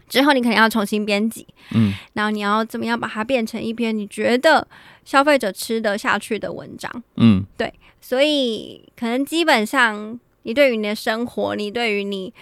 [0.08, 1.46] 之后你可能要重新编辑。
[1.72, 4.66] 嗯，然后你要怎么样把它变成一篇你觉得
[5.04, 6.90] 消费者吃得下去的文章？
[7.18, 12.34] 嗯，对，所以可能基本上你对于你的生活，你对于你。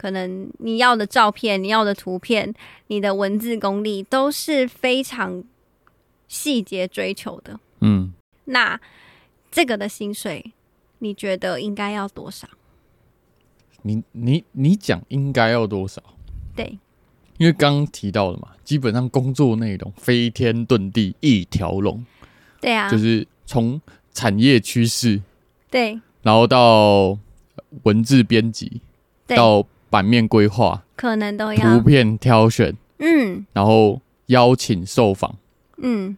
[0.00, 2.54] 可能你要的照片、你要的图片、
[2.86, 5.44] 你的文字功力都是非常
[6.26, 7.60] 细节追求的。
[7.80, 8.14] 嗯，
[8.46, 8.80] 那
[9.50, 10.54] 这个的薪水，
[11.00, 12.48] 你觉得应该要多少？
[13.82, 16.02] 你你你讲应该要多少？
[16.56, 16.78] 对，
[17.36, 22.02] 因为刚刚提到了嘛，基本上工作内容飞天遁地一条龙。
[22.58, 23.78] 对啊，就是从
[24.14, 25.20] 产业趋势，
[25.70, 27.18] 对，然后到
[27.82, 28.80] 文字编辑，
[29.26, 35.36] 到版面规划，可能都要图片挑选，嗯，然后邀请受访，
[35.78, 36.16] 嗯。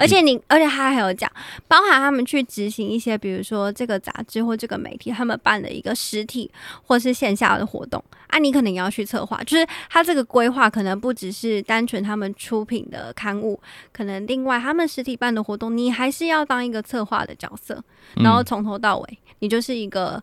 [0.00, 1.28] 而且你，而且他还有讲，
[1.66, 6.48] 包含他们去执行一些，比如说这个杂志或这个媒体，他们办的一个实体
[6.84, 9.42] 或是线下的活动啊，你可能也要去策划。
[9.42, 13.60] 就是他这个规划可能不只是单纯他们出品的刊物，
[13.92, 17.82] 可能另外他们实体办的活动，你还是要当一个策划的角色，
[18.22, 20.22] 然后从头到尾，你就是一个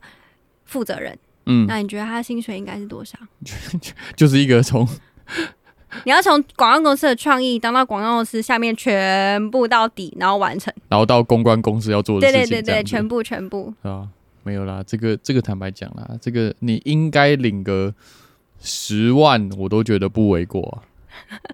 [0.63, 1.19] 负责人。
[1.46, 3.18] 嗯，那你觉得他的薪水应该是多少？
[4.16, 4.88] 就是一个从。
[6.04, 14.06] 你要从广告公司的创意当到广告公司下面全部到底，然后完成，然后到公关公司要做的事情，对对对对，全部全部啊，
[14.43, 17.93] 没有啦，这个这个坦白讲啦，这个你应该领个
[18.60, 20.84] 十万，我都觉得不为过啊。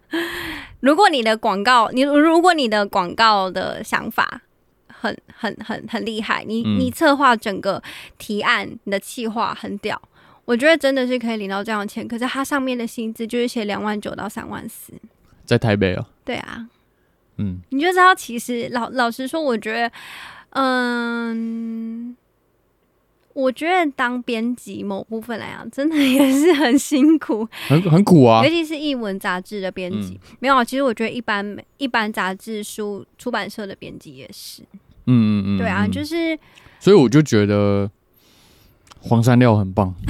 [0.82, 4.42] 如果你的广告，你如果你的广告的想法
[5.02, 7.82] 很很很很厉害，你、嗯、你策划整个
[8.20, 10.00] 提案，你的企划很屌。
[10.46, 14.92] 我觉得真的是可以领到这样的钱，可是它上面的薪资就是写两万九到三万四，
[15.46, 16.06] 在台北哦。
[16.26, 16.68] 对啊，
[17.38, 19.92] 嗯，你就知道，其实老老实说，我觉得，
[20.50, 22.18] 嗯，
[23.34, 30.20] 我觉得当编辑某部分来讲，真的也是很辛苦，很很苦啊，尤其是译文杂志的编辑。
[30.24, 34.64] 嗯、没有，其实我觉得一般一般杂志书出版社的编辑也是，
[35.06, 36.38] 嗯嗯嗯，对啊，就是，
[36.80, 37.90] 所以我就觉得。
[39.04, 39.96] 黄山料很棒，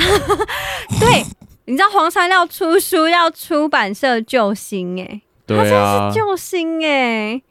[0.99, 1.23] 对，
[1.63, 7.43] 你知道黄山料出书要出版社救星哎、欸，对啊，他真是救星哎、欸，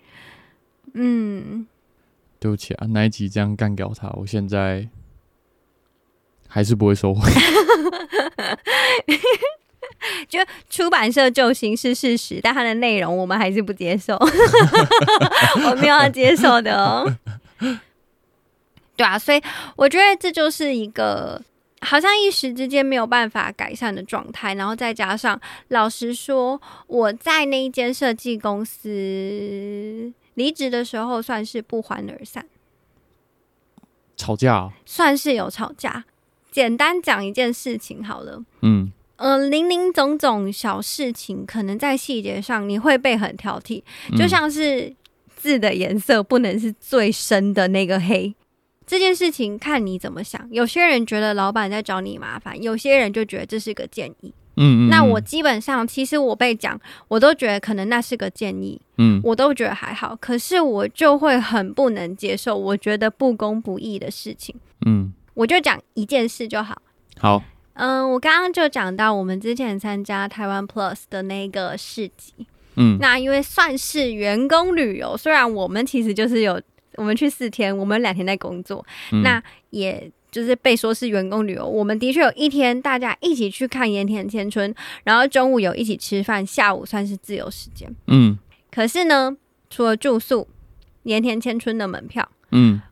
[0.92, 1.66] 嗯，
[2.38, 4.86] 对不起啊，那一集这样干掉他，我现在
[6.46, 7.22] 还是不会收回。
[10.28, 10.38] 就
[10.68, 14.14] 出版社救星是事实，但它的内容我们还是不接受，
[15.66, 17.10] 我没有要接受的哦。
[18.96, 19.40] 对啊，所以
[19.76, 21.42] 我觉得这就是一个
[21.80, 32.46] 好像一时之间没有办法改善的状态，然后再加上，老实说，我在那一间设计公司离职的时候，算是不欢而散。
[34.16, 34.72] 吵架啊？
[34.84, 36.04] 算是有吵架。
[36.50, 43.82] 简单讲一件事情好了，嗯，呃，林林总总小事情，可能在细节上你会被很挑剔，
[44.18, 44.92] 就像是
[45.40, 48.34] 字的颜色不能是最深的那个黑。
[48.86, 54.34] 这件事情看你怎么想，有些人觉得老板在找你麻烦，有些人就觉得这是个建议。
[54.56, 56.78] 嗯，嗯，嗯，那我基本上其实我被讲，
[57.08, 58.78] 我都觉得可能那是个建议。
[58.98, 64.54] 嗯，我都觉得还好，可是我就会很不能接受，我觉得不公不义的事情。
[64.84, 66.82] 嗯，我就讲一件事就好。
[67.16, 67.42] 好，
[67.74, 72.34] 嗯，我刚刚就讲到我们之前参加台湾 Plus 的那个市集。
[72.80, 76.60] 嗯，那因为算是员工旅游，虽然我们其实就是有。
[76.96, 81.64] 我们去四天，我们两天在工作，嗯、那也就是被说是员工旅游。
[81.64, 84.74] 我们的确有一天大家一起去看盐田千春，
[85.04, 87.88] 然后中午有一起吃饭，下午算是自由时间。
[88.08, 88.36] 嗯，
[88.72, 89.34] 可是呢，
[89.70, 90.48] 除了住宿、
[91.04, 92.82] 盐田千春的门票，嗯，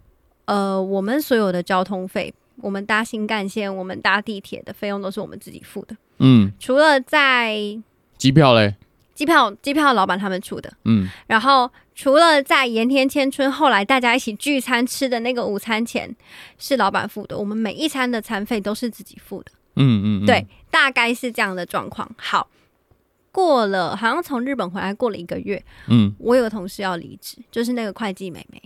[0.47, 2.33] 呃，我们所有的交通费，
[2.63, 5.97] 我们搭新干线、我们搭地铁的费用都是我们自己付的。
[6.21, 7.59] 嗯，除了在
[8.17, 8.77] 机票嘞。
[9.19, 10.73] 机票，机票老板他们出的。
[10.85, 16.15] 嗯，然后除了在盐田千春后来大家一起聚餐吃的那个午餐钱
[16.57, 19.51] 是老板付的，我们每一餐的餐费都是自己付的。
[19.75, 22.09] 嗯嗯，嗯，对，大概是这样的状况。
[22.17, 22.49] 好，
[23.33, 28.63] 过了好像从日本回来过了一个月，嗯，我有个同事要离职，就是那个会计妹妹。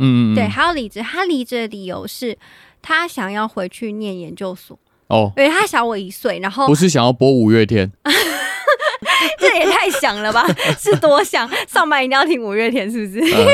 [0.00, 2.36] 嗯嗯，对，还要离职，她离职的理由是
[2.82, 4.78] 她想要回去念研究所。
[5.08, 7.90] 哦，因为他小我一岁，然后不是想要播五月天。
[9.38, 10.46] 这也太想了吧？
[10.78, 13.20] 是多想上班一定要听五月天，是不是？
[13.20, 13.46] 嗯、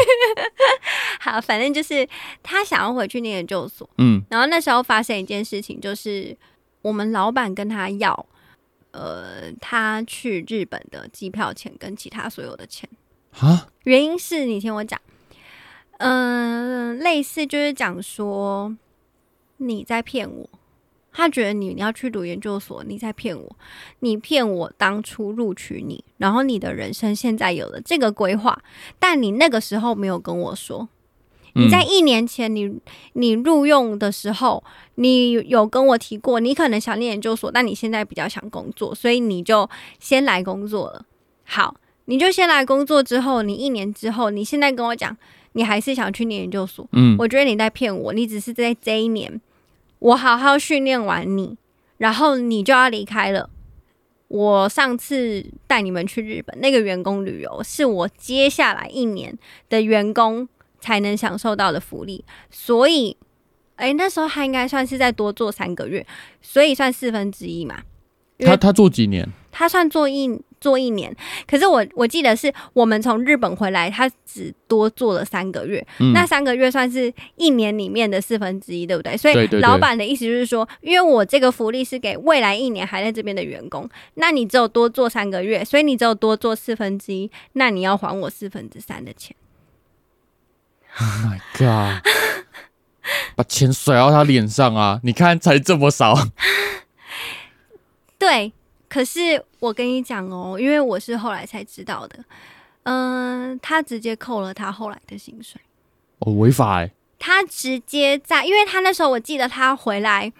[1.20, 2.07] 好，反正就是
[2.42, 3.88] 他想要回去念研究所。
[3.98, 6.36] 嗯，然后那时候发生一件事情，就是
[6.82, 8.26] 我们老板跟他要，
[8.92, 12.88] 呃，他去日本的机票钱跟其他所有的钱。
[13.38, 13.68] 啊？
[13.84, 15.01] 原因是你听我讲，
[15.98, 18.76] 嗯、呃，类似就是讲说
[19.59, 20.48] 你在骗我。
[21.12, 23.56] 他觉得你你要去读研究所，你在骗我，
[23.98, 28.62] 你骗我当初录取你，然后你的人生现在有了这个规划，
[28.98, 30.88] 但你那个时候没有跟我说。
[31.54, 32.78] 你在一年前你
[33.14, 34.62] 你录用的时候，
[34.94, 41.04] 你有跟我提过，你可能想念研究所，但你现在比较想工作，所以你就先来工作了。
[41.42, 45.16] 好，你就先来工作之后，你一年之后，你现在跟我讲，
[45.54, 46.86] 你还是想去念研究所。
[46.92, 49.40] 嗯，我觉得你在骗我，你只是在这一年。
[50.01, 51.57] 我好好训练完你，
[51.98, 53.48] 然后你就要离开了。
[54.28, 59.36] 我上次带你们去日本那个员工旅游，是我接下来一年
[59.68, 60.48] 的员工
[60.80, 62.24] 才能享受到的福利。
[62.51, 63.16] 所以，
[63.76, 66.07] 哎、那时候他应该算是再多做三个月，
[66.40, 67.82] 所以算四分之一嘛。
[68.45, 69.28] 他他做几年？
[69.53, 70.30] 他算做一
[70.61, 71.14] 做一年，
[71.47, 79.16] 可是我我记得是我们从日本回来，他只多做了三个月，嗯、那三个月算是一年里面的四分之一，对不对？
[79.16, 89.34] 所以老板的意思就是说，因为我这个福利是给未来一年还在这边的员工，那你只有多做三个月，所以你只有多做四分之一，那你要还我四分之三的钱。
[90.99, 92.07] Oh my god！
[93.34, 95.01] 把钱甩到他脸上啊！
[95.03, 96.14] 你看才这么少。
[98.21, 98.53] 对，
[98.87, 102.23] 可是我跟你讲哦，因为我是后来才知道的，
[102.83, 105.59] 嗯、呃，他直接扣了他后来的薪水，
[106.18, 106.93] 哦，违法哎！
[107.18, 110.31] 他直接在，因为他那时候我记得他回来，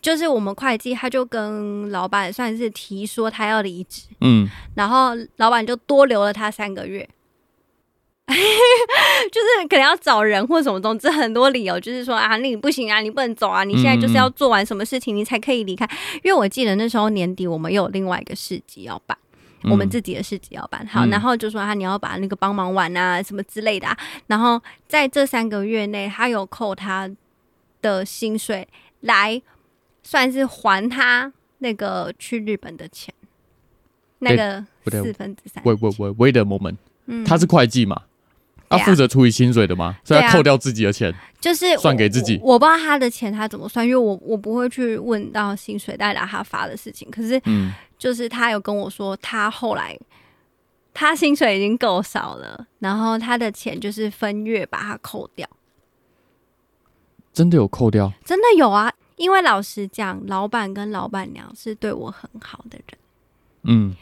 [0.00, 7.06] 就是我们会计，他就跟老板算是提说他要离职，嗯，然后老板就多留了他三个月。
[9.32, 15.86] 就是可能要找人或什么，总之很多理由，就是说啊，那你不行啊，你不能走啊，你现在就是要做完什么事情，你才可以离开。
[15.86, 19.16] 嗯嗯，因为我记得那时候年底我们又有另外一个市集要办，
[19.64, 23.96] 嗯、我们自己的市集要办，好，然后就说啊，你要把那个帮忙完啊，什么之类的、啊。
[24.26, 27.10] 然后在这三个月内，他有扣他
[27.80, 28.68] 的薪水
[29.00, 29.40] 来
[30.02, 33.14] 算是还他那个去日本的钱，
[34.18, 35.64] 那个四分之三。
[35.64, 36.76] Wait, wait, wait, wait a moment，
[37.24, 38.02] 他是会计嘛？
[38.68, 39.96] 他负责处理薪水的吗？
[40.04, 42.38] 所以他扣掉自己的钱，就是算给自己。
[42.42, 47.10] 我不知道他的钱他怎么算，因为我我不会去问到薪水袋他发的事情。
[47.10, 47.40] 可是，
[47.96, 49.98] 就是他有跟我说，他后来
[50.92, 55.48] 他薪水已经够少了，然后他的钱就是分月把它扣掉。
[57.32, 58.12] 真的有扣掉？
[58.24, 58.92] 真的有啊！
[59.16, 62.98] 因为老实讲，老板跟老板娘是对我很好的人。
[63.62, 63.96] 嗯。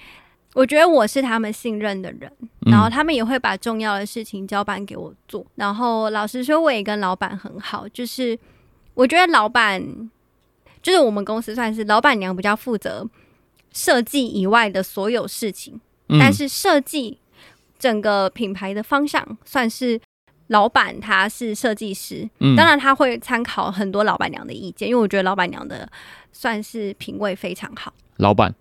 [0.57, 5.43] 我觉得我是他们信任的人，然后他们也会把重要的事情交办给我做。
[5.43, 8.39] 嗯、然后老实说，我也跟老板很好，就是
[8.95, 9.83] 我觉得老板
[10.83, 13.07] 就是我们公司算是老板娘比较负责
[13.71, 15.79] 设计以外的所有事情，
[16.09, 17.19] 嗯、但是设计
[17.79, 20.01] 整个品牌的方向算是
[20.47, 25.87] 老板他是设计师，嗯、当然他会参考很多老板娘的意见，因为我觉得老板娘的
[26.33, 27.93] 算是品味非常好。
[28.17, 28.55] 老板。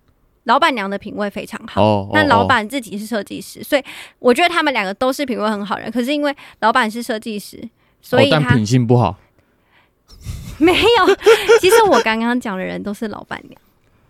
[0.46, 2.28] 老板娘的品味非常好，那、oh, oh, oh.
[2.28, 3.82] 老板自己是设计师，所以
[4.18, 5.90] 我觉得他们两个都是品味很好的人。
[5.90, 7.56] 可是因为老板是设计师，
[8.00, 9.16] 所以他、oh, 但品性不好。
[10.58, 11.16] 没有，
[11.60, 13.60] 其实我刚刚讲的人都是老板娘。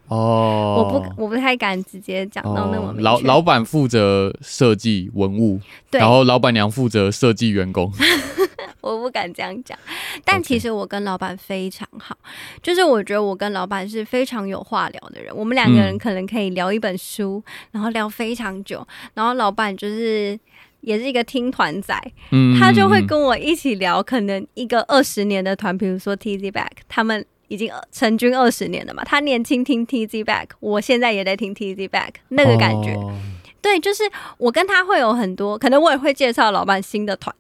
[0.09, 2.95] 哦，oh, 我不，我不太敢直接讲到那么。
[2.99, 5.59] 老老板负责设计文物，
[5.91, 7.91] 然后老板娘负责设计员工。
[8.87, 9.76] 我不敢这样讲，
[10.24, 12.16] 但其实我跟老板非常好.
[12.62, 15.34] 就是我觉得我跟老板是非常有话聊的人。
[15.37, 18.87] 我们两个人可能可以聊一本书，嗯、然后聊非常久。
[19.14, 20.39] 然后老板就是
[20.80, 21.95] 也是一个听团仔，
[22.30, 29.03] 嗯、他就会跟我一起聊，可能一个二十年的团，比如说 Tizzy Bac，他们已经成军二十年了嘛。
[29.05, 33.12] 他年轻听 Tizzy Bac，我现在也在听 Tizzy Bac，那个感觉，哦、
[33.61, 34.05] 对，就是
[34.39, 37.34] 我跟他会有很多，可能我也会介绍老板新的团。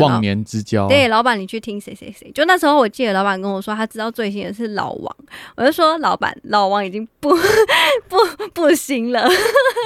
[0.00, 2.30] 忘年之交，对，老板，你去听谁谁谁？
[2.32, 5.16] 就那时候，我记得老板跟我说，他知道最新的是老王，
[5.56, 7.34] 我就说老板，老王已经不
[8.08, 9.28] 不不行了。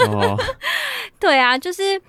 [0.08, 0.36] 哦、
[1.20, 2.00] 对啊，就是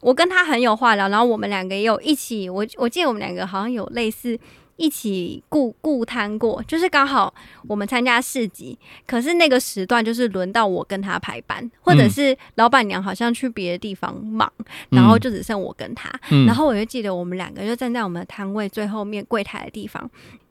[0.00, 4.38] 我跟他很有话聊，然后我们两个也有一起，我我记得我们两个好像有类似。
[4.78, 7.34] 一起顾顾摊过，就是刚好
[7.66, 16.08] 我们参加市集，可是那个时段就是轮到我跟他排班，或者是老板娘好像去别的地方忙，嗯、然后就只剩我跟他。
[16.30, 20.08] 嗯、然后我就记得我们两个就站在我们的摊位最后面柜台的地方，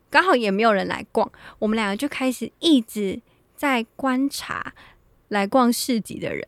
[0.10, 3.20] 刚好也没有人来逛，我们两个就开始一直
[3.56, 4.74] 在观察
[5.30, 6.46] 来逛市集的人。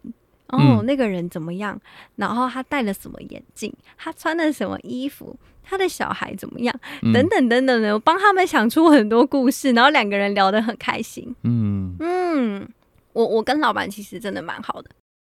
[0.52, 1.80] 哦，那个人怎么样？
[2.16, 3.72] 然后他戴了什么眼镜？
[3.96, 5.38] 他穿了什么衣服？
[5.70, 6.76] 他的小孩怎么样？
[7.14, 11.36] 等等等等的，我帮他们想出很多故事，然后两个人聊得很开心。
[11.44, 12.68] 嗯嗯，
[13.14, 14.90] 我我跟老板其实真的蛮好的，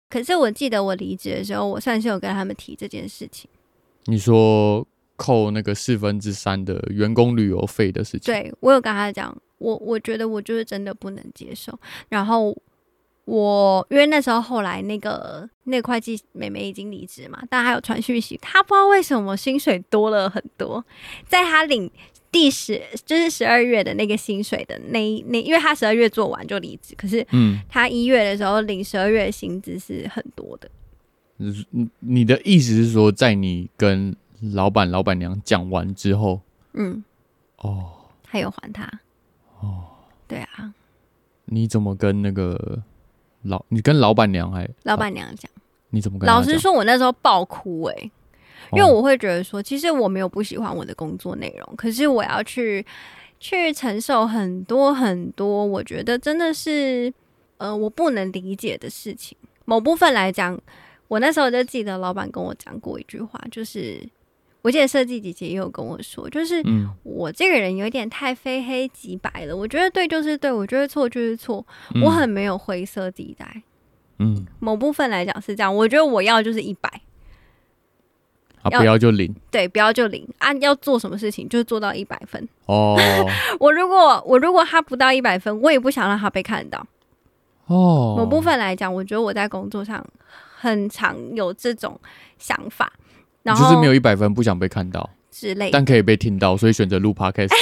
[0.09, 3.51] 可是我记得我离职的时候，我算是有跟他们提这件事情。
[4.05, 11.79] 你说扣那个四分之三的员工旅游费的事情，对，我有跟他讲，我我觉得我就是真的不能接受，
[12.09, 12.57] 然后。
[13.31, 20.85] 我因为那时候后来那个那个会计妹妹已经离职嘛，但还有传讯息，她不知道为什么薪水多了很多，
[21.29, 21.89] 在她领
[22.33, 30.69] 第十就是十二月的那个薪水的那那，因为她十二月做完就离职，可是嗯，她一月的时候领十二月的薪资是很多的。
[31.37, 34.17] 你你的意思是说，在你跟
[34.55, 36.41] 老板老板娘讲完之后，
[36.73, 37.05] 嗯，
[37.59, 37.93] 哦，
[38.27, 38.91] 还有还他，
[39.61, 39.85] 哦，
[40.27, 40.75] 对啊，
[41.45, 42.83] 你怎么跟那个？
[43.43, 45.51] 老，你跟老板娘还老板娘讲，
[45.91, 46.27] 你怎么跟？
[46.27, 48.11] 老实说，我那时候爆哭哎、欸，
[48.73, 52.85] 因为我会觉得说，其实我没有不喜欢我的工作内容，可是我要去
[53.39, 57.13] 去承受很多很多，我觉得真的是
[57.57, 59.37] 呃我不能理解的事情。
[59.65, 60.61] 某部分来讲，
[61.09, 64.09] 我那时候就记得老板跟我讲过一句话，就是。
[64.63, 66.63] 我记得设计姐姐也有跟我说，就是
[67.03, 69.57] 我这个人有点太非黑即白了。
[69.57, 71.65] 我觉得对就是对，我觉得错就是错，
[72.05, 73.63] 我很没有灰色地带。
[74.19, 75.75] 嗯，某部分来讲是这样。
[75.75, 76.91] 我觉得我要就是一百，
[78.61, 79.35] 啊，不要就零。
[79.51, 80.53] 对，不要就零啊！
[80.55, 82.47] 要做什么事情就做到一百分。
[82.67, 82.99] 哦，
[83.59, 86.87] 我如果我如果他不到一百分，我也不想让他被看到。
[87.65, 90.07] 哦，某部分来讲，我觉得我在工作上
[90.55, 91.99] 很常有这种
[92.37, 92.93] 想法。
[93.43, 97.51] 然后就是没有一百分，不想被看到之类，但可以被听到，所以选择录 Podcast。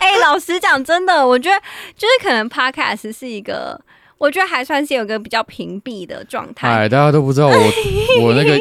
[0.00, 1.56] 哎、欸，老实讲，真的，我觉得
[1.96, 3.80] 就是可能 Podcast 是一个，
[4.16, 6.68] 我觉得还算是有个比较屏蔽的状态。
[6.68, 7.72] 哎，大家都不知道我
[8.22, 8.58] 我那个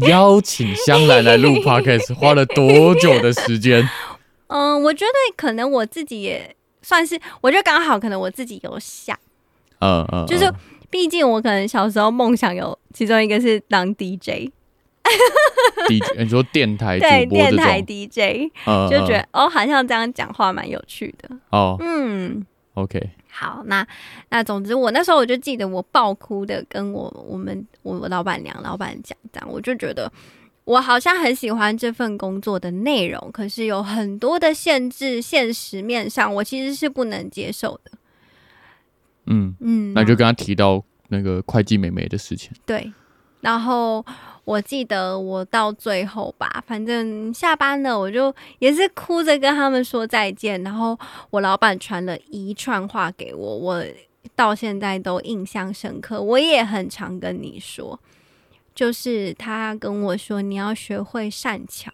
[0.08, 3.88] 邀请香兰来录 Podcast 花了多久的时间。
[4.48, 9.18] 嗯，我觉得可能我自己也算是，我觉得刚好可能我自己有想，
[9.80, 10.52] 嗯嗯，就是。
[10.92, 14.52] 毕竟我可能小时候梦想有其中一个是当 DJ，DJ，
[16.18, 21.78] 你说电台对电台 DJ，嗯，就觉得哦，好像这样讲话蛮有趣的哦。
[21.80, 23.86] 嗯，OK，好，那
[24.28, 30.12] 那总之我那时候我就记得我爆哭的跟我我们我老板娘老板讲这样，我就觉得
[30.64, 37.92] 我好像很喜欢这份工作的内容，可是有很多的限制，现实面上我其实是不能接受的。
[39.26, 42.50] 嗯嗯，那就跟他提到那个会计妹妹的事情。
[42.66, 42.92] 对，
[43.40, 44.04] 然后
[44.44, 50.62] 我记得我到最后吧，反正下班了，我就也是哭着跟他们说再见。
[50.62, 50.98] 然后
[51.30, 53.84] 我老板传了一串话给我，我
[54.34, 56.20] 到现在都印象深刻。
[56.20, 57.98] 我也很常跟你说，
[58.74, 61.92] 就是他跟我说，你要学会善巧。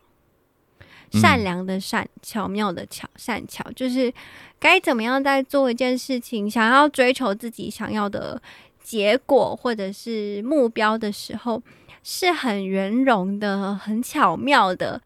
[1.13, 4.13] 善良的善，巧妙的巧，善巧就是
[4.59, 8.41] 该怎么样在做一件事情，想要追求自己想要的
[8.83, 11.63] 结果或者是目标的时候，
[12.03, 15.01] 是很圆融的、很巧妙的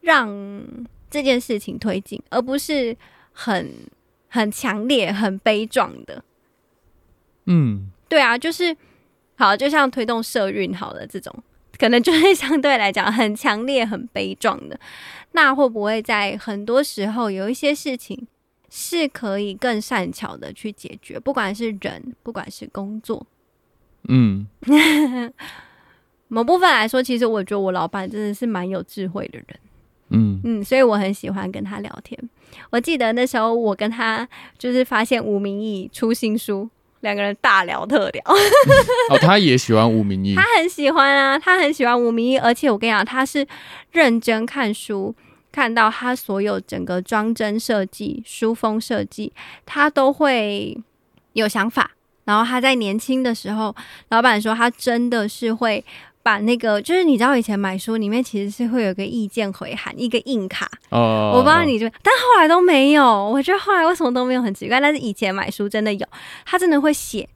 [0.00, 0.64] 让
[1.10, 2.96] 这件事情推进，而不是
[3.32, 3.72] 很
[4.28, 6.24] 很强烈、很悲壮的。
[7.46, 8.76] 嗯，对啊，就是
[9.36, 11.34] 好，就像推动社运好了这种。
[11.78, 14.78] 可能就会相对来讲很强烈、很悲壮的。
[15.32, 18.26] 那会不会在很多时候有一些事情
[18.70, 21.18] 是可以更善巧的去解决？
[21.18, 23.26] 不管是人，不管是工作，
[24.08, 24.46] 嗯，
[26.28, 29.46] 某部分来说，其实我觉得我老板真的是蛮有智慧的人。
[30.14, 32.18] 嗯嗯，所以我很喜欢跟他聊天。
[32.70, 34.28] 我记得那时候我跟他
[34.58, 36.68] 就是发现吴明义出新书。
[37.02, 38.22] 两个人大聊特聊，
[39.10, 43.46] 哦，他也喜欢吴明义，他很喜欢啊，他很喜欢吴明义，而且我跟你讲，他是
[43.92, 45.14] 认真看书，
[45.52, 49.32] 看到他所有整个装帧设计、书封设计，
[49.66, 50.76] 他都会
[51.34, 51.90] 有想法。
[52.24, 53.74] 然后他在年轻的时候，
[54.08, 55.84] 老板说他真的是会。
[56.22, 63.04] 把那个就是你知道以前买书里面其实是会有个意见回函，一个硬卡哦，我不知道你就，但后来都没有。
[63.28, 66.06] 我觉得后来为什么都没有很奇怪，但是以前买书真的有，
[66.44, 67.28] 他真的会写，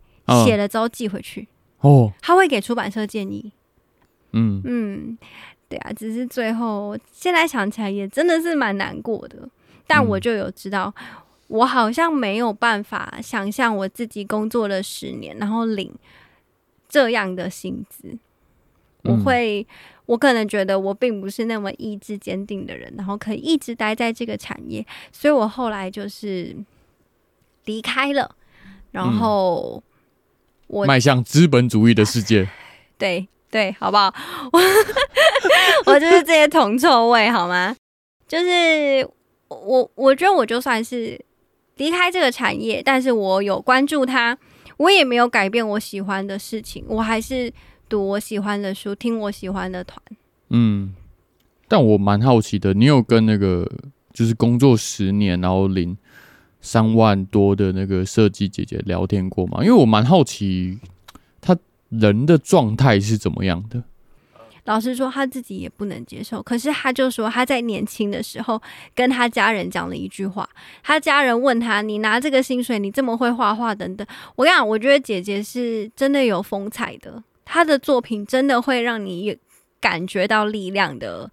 [0.44, 1.48] 写了之后寄回去
[1.80, 3.52] 哦，他会给出版社建议。
[4.32, 5.18] 嗯嗯，
[5.68, 9.48] 对啊，只是最后现在想起来也真的是蛮难过的，
[9.86, 10.94] 但我就有知道，
[11.48, 15.92] 我好像没有办法想象我自己工作了十年，然后领
[16.88, 18.16] 这样的薪资。
[19.06, 19.66] 我会，
[20.06, 26.56] 我可能觉得我并不是那么意志坚定的人，然后可以一直待在这个产业，所以我后来就是
[27.64, 28.34] 离开了，
[28.92, 29.82] 然后
[30.66, 32.48] 我迈向资本主义的世界。
[32.98, 34.14] 对对，好不好？
[34.52, 34.60] 我
[35.92, 37.76] 我就是这些铜臭味，好吗？
[38.28, 39.08] 就是
[39.48, 41.20] 我，我觉得我就算是
[41.76, 44.36] 离开这个产业，但是我有关注它，
[44.78, 47.52] 我也没有改变我喜欢的事情，我还是。
[47.88, 50.00] 读我喜欢的书，听我喜欢的团。
[50.50, 50.94] 嗯，
[51.68, 53.70] 但我蛮好奇的，你有跟那个
[54.12, 55.96] 就是工作十年然后领
[56.60, 59.58] 三万多的那个设计姐姐聊天过吗？
[59.62, 60.78] 因为我蛮好奇
[61.40, 61.56] 她
[61.88, 63.82] 人的状态是怎么样的。
[64.64, 66.42] 老实说，他自己也不能接受。
[66.42, 68.60] 可是他就说他在年轻的时候
[68.96, 70.48] 跟他家人讲了一句话，
[70.82, 74.04] 他家人问他：“你拿这个薪水，你这么会画画等等。”
[74.34, 77.22] 我跟你讲，我觉得姐姐是真的有风采的。
[77.46, 79.38] 他的作品真的会让你
[79.80, 81.30] 感觉到力量的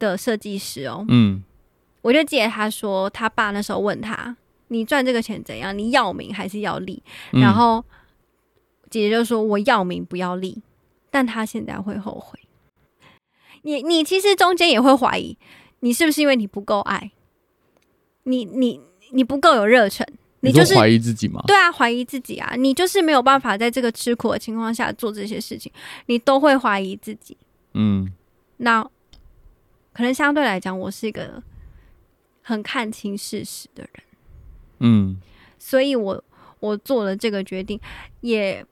[0.00, 1.04] 的设计师哦。
[1.08, 1.44] 嗯，
[2.02, 4.36] 我就记得他说，他爸那时候问他
[4.68, 5.78] ：“你赚这个钱怎样？
[5.78, 7.00] 你要名还是要利？”
[7.32, 7.84] 嗯、然后
[8.88, 10.62] 姐姐就说：“我要名不要利。”
[11.12, 12.38] 但他现在会后悔。
[13.62, 15.36] 你你其实中间也会怀疑，
[15.80, 17.10] 你是不是因为你不够爱？
[18.22, 18.80] 你你
[19.12, 20.06] 你不够有热忱，
[20.40, 21.42] 你就是怀疑自己吗？
[21.46, 25.70] 对啊，怀疑自己啊，你就是没有办法在这个吃苦的情况下做这些事情，
[26.06, 27.36] 你都会怀疑自己。
[27.74, 28.10] 嗯，
[28.56, 28.82] 那
[29.92, 31.42] 可能相对来讲，我是一个
[32.42, 34.02] 很看清事实的人。
[34.78, 35.20] 嗯，
[35.58, 36.24] 所以我
[36.60, 37.78] 我做了这个决定，
[38.22, 38.64] 也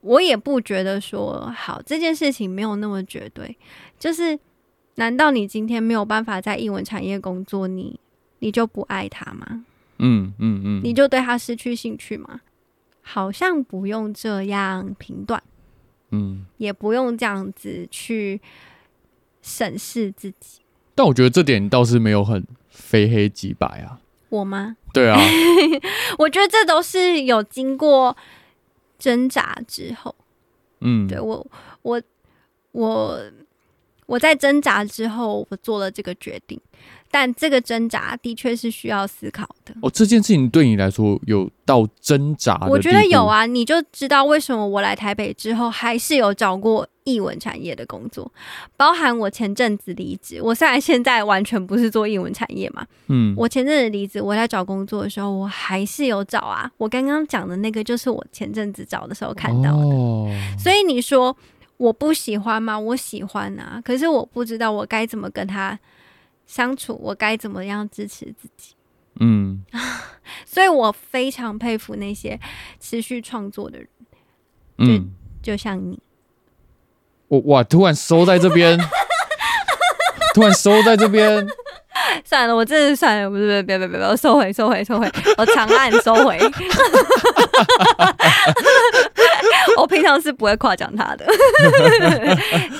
[0.00, 3.56] 我也不觉得说好这件事情没有那么绝对。
[3.98, 4.38] 就是，
[4.94, 8.00] 难道你今天没有办法在英文产业工作，你
[8.38, 9.66] 你就不爱他吗？
[9.98, 12.40] 嗯嗯嗯，你就对他失去兴趣吗？
[13.02, 15.42] 好像不用这样评断，
[16.10, 18.40] 嗯，也不用这样子去
[19.40, 20.60] 审视自己。
[20.94, 24.00] 但我觉得这点倒是没有很非黑即白啊。
[24.28, 24.76] 我吗？
[24.92, 25.18] 对啊，
[26.18, 28.14] 我觉得这都是有经过
[28.98, 30.14] 挣扎之后，
[30.80, 31.46] 嗯，对我，
[31.80, 32.02] 我，
[32.72, 33.18] 我，
[34.04, 36.60] 我在挣扎之后，我做了这个决定。
[37.10, 39.74] 但这个挣扎的确是需要思考的。
[39.80, 42.66] 哦，这件事情对你来说有到挣扎？
[42.68, 48.30] 我觉得有啊，你就知道为什么我来台北之后还是有找过译文产业的工作，
[48.76, 50.40] 包含我前阵子离职。
[50.42, 56.70] 我虽然现在完全不是做译文产业嘛，嗯，我前阵子离职，我在找工作的时候，我还是有找啊。
[56.76, 59.84] 我刚刚讲的那个就是我前阵子找的时候看到的。
[59.84, 61.34] 哦，所以你说
[61.78, 62.78] 我不喜欢吗？
[62.78, 65.78] 我喜欢啊，可是我不知道我该怎么跟他。
[66.48, 68.74] 相处，我该怎么样支持自己？
[69.20, 69.62] 嗯，
[70.46, 72.40] 所以我非常佩服那些
[72.80, 73.88] 持续创作的人，
[74.78, 75.10] 嗯，
[75.42, 76.00] 就像你，
[77.28, 78.78] 我哇，突然收在这边，
[80.34, 81.46] 突然收在这边，
[82.24, 86.38] 算了，我真的算了，不是，不是，别别别别，我收回，收回，收回，我长按收回。
[89.76, 91.26] 我平常是不会夸奖他的，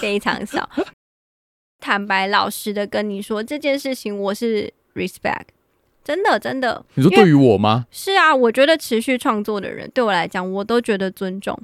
[0.01, 0.69] 非常少。
[1.81, 5.47] 坦白老实的跟你说这件事情，我是 respect，
[6.05, 6.85] 真的真的。
[6.95, 7.87] 你说对于我吗？
[7.91, 11.59] 是啊，我觉得持续创作的人对我来讲，我都觉得尊重。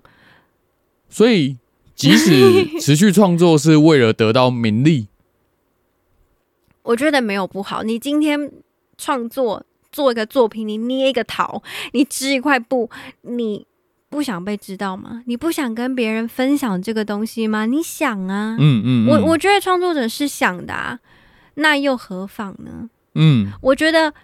[1.08, 1.58] 所以，
[1.94, 5.08] 即使 持续创作是为了得到名利，
[6.82, 7.82] 我觉得没有不好。
[7.82, 8.50] 你今天
[8.96, 11.62] 创作做一个作品，你捏一个桃，
[11.92, 12.88] 你织一块布，
[13.22, 13.66] 你。
[14.14, 15.22] 不想被知道吗？
[15.26, 17.66] 你不想跟别人分享这个东西吗？
[17.66, 20.98] 你想啊，嗯嗯，嗯，我我觉得创作者是想的啊，
[21.54, 22.88] 那又何妨呢？
[23.16, 24.14] 嗯，我觉得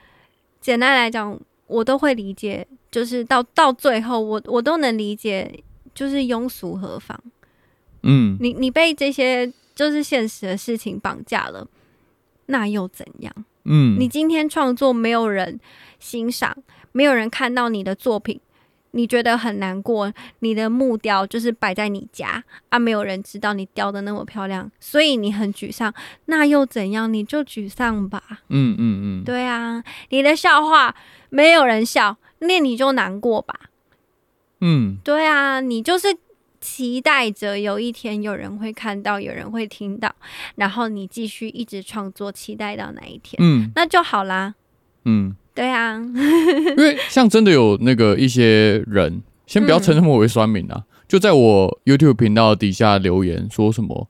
[0.61, 5.63] 简单来讲，我都会理解，就是到到最后，我我都能理解，
[5.93, 7.21] 就是庸俗何妨？
[8.03, 11.67] 嗯，你你被这些就是现实的事情绑架了，
[12.47, 13.35] 那又怎样？
[13.65, 15.61] 嗯，你今天创作没有人
[15.99, 16.57] 欣赏，
[16.93, 18.41] 没有人看到你的作品。
[18.93, 25.95] 你觉得很难过，你的木雕就是摆在你家啊，没有人知道你雕的那么漂亮，所以你很沮丧。
[26.27, 27.13] 那又怎样？
[27.13, 28.23] 你就沮丧吧。
[28.49, 30.95] 嗯嗯嗯，对啊，你的笑话
[31.29, 33.55] 没有人笑，那你就难过吧。
[34.61, 36.17] 嗯，对啊，你就是
[36.61, 40.15] 期待着有一天有人会看到，有人会听到，
[40.57, 44.55] 然后你继续一直创作，期待到哪一天，嗯，那就好啦。
[45.05, 45.37] 嗯。
[45.61, 45.93] 对啊，
[46.75, 54.09] 因为像真的有那个一些人，先不要称他们为酸民啊，嗯、就在我 YouTube 频道底下留言说什么，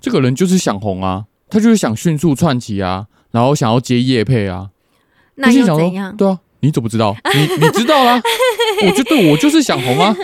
[0.00, 4.70] 这个人就是想红啊，他就是想迅速窜起啊，然后想要接业配啊，
[5.34, 6.16] 那又怎样？
[6.16, 7.16] 对啊，你怎么知道？
[7.34, 8.22] 你你知道啦？
[8.86, 10.14] 我就对我就是想红啊，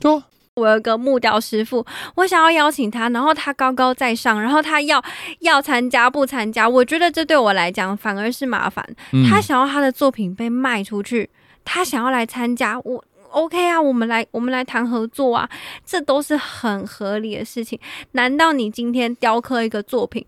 [0.00, 0.24] 对啊。
[0.58, 1.86] 我有个木雕师傅，
[2.16, 5.02] 我想要邀请他，然后他高高在上，然后他要
[5.40, 6.68] 要参加不参加？
[6.68, 8.84] 我觉得这对我来讲反而是麻烦。
[9.12, 11.30] 嗯、他想要他的作品被卖出去，
[11.64, 15.48] 他想要来参加，我 OK 啊，我们来我们来谈合作啊，
[15.84, 17.78] 这都是很合理的事情。
[18.12, 20.24] 难道你今天雕刻一个作品，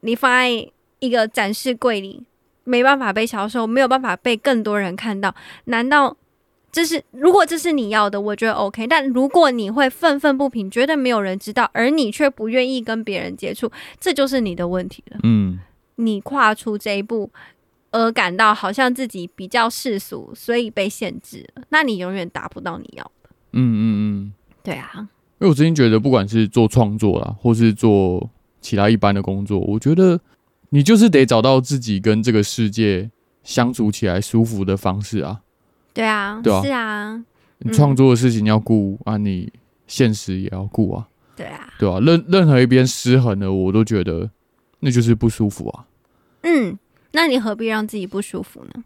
[0.00, 2.24] 你放在一个展示柜里，
[2.64, 5.34] 没办法被销售，没有办法被更多人看到？
[5.64, 6.16] 难道？
[6.72, 8.86] 这是如果这是你要的，我觉得 OK。
[8.86, 13.70] 但如果你会愤愤不平，觉得没有人知道，而你却不愿意跟别人接触，
[14.00, 15.18] 这就是你的问题了。
[15.22, 15.60] 嗯，
[15.96, 17.30] 你跨出这一步，
[17.90, 23.30] 而感到好像自己比较世俗，所以被限制了，那你永远达不到你要的。
[23.52, 24.32] 嗯嗯嗯，
[24.62, 24.90] 对啊。
[25.40, 28.30] 因为我最近觉得，不管是做创作啦，或是做
[28.62, 30.18] 其他一般的工作，我觉得
[30.70, 33.10] 你就是得找到自己跟这个世界
[33.42, 35.40] 相处起来舒服的方式啊。
[35.94, 37.24] 对啊，对啊，是啊，
[37.58, 39.52] 你创作的事情要顾、嗯、啊，你
[39.86, 44.30] 现实也要顾啊，对啊，对啊，任任何一边失衡了，我都觉得
[44.80, 45.86] 那就是不舒服啊。
[46.42, 46.78] 嗯，
[47.12, 48.84] 那你何必让自己不舒服呢？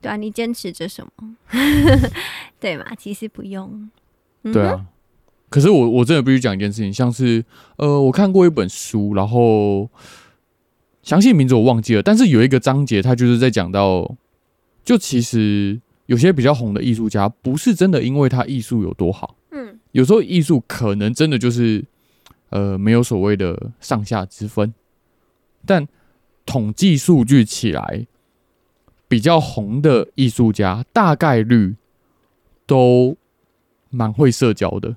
[0.00, 1.36] 对啊，你坚持着什么？
[2.60, 2.84] 对嘛？
[2.96, 3.90] 其实不用。
[4.44, 4.86] 嗯、对啊，
[5.48, 7.44] 可是我我真的必须讲一件事情，像是
[7.76, 9.88] 呃，我看过一本书，然后
[11.02, 14.14] 详细名字我忘记了，但是有一个章节，他就是在讲到，
[14.84, 21.84] 就其实有些比较红的艺术家，不是真的因为他艺术有多好，嗯，有时候艺术可能真的就是，
[22.50, 24.74] 呃，没有所谓的上下之分，
[25.64, 25.86] 但
[26.44, 28.06] 统计数据起来，
[29.08, 31.76] 比较红的艺术家大概率
[32.66, 33.16] 都
[33.90, 34.96] 蛮会社交的，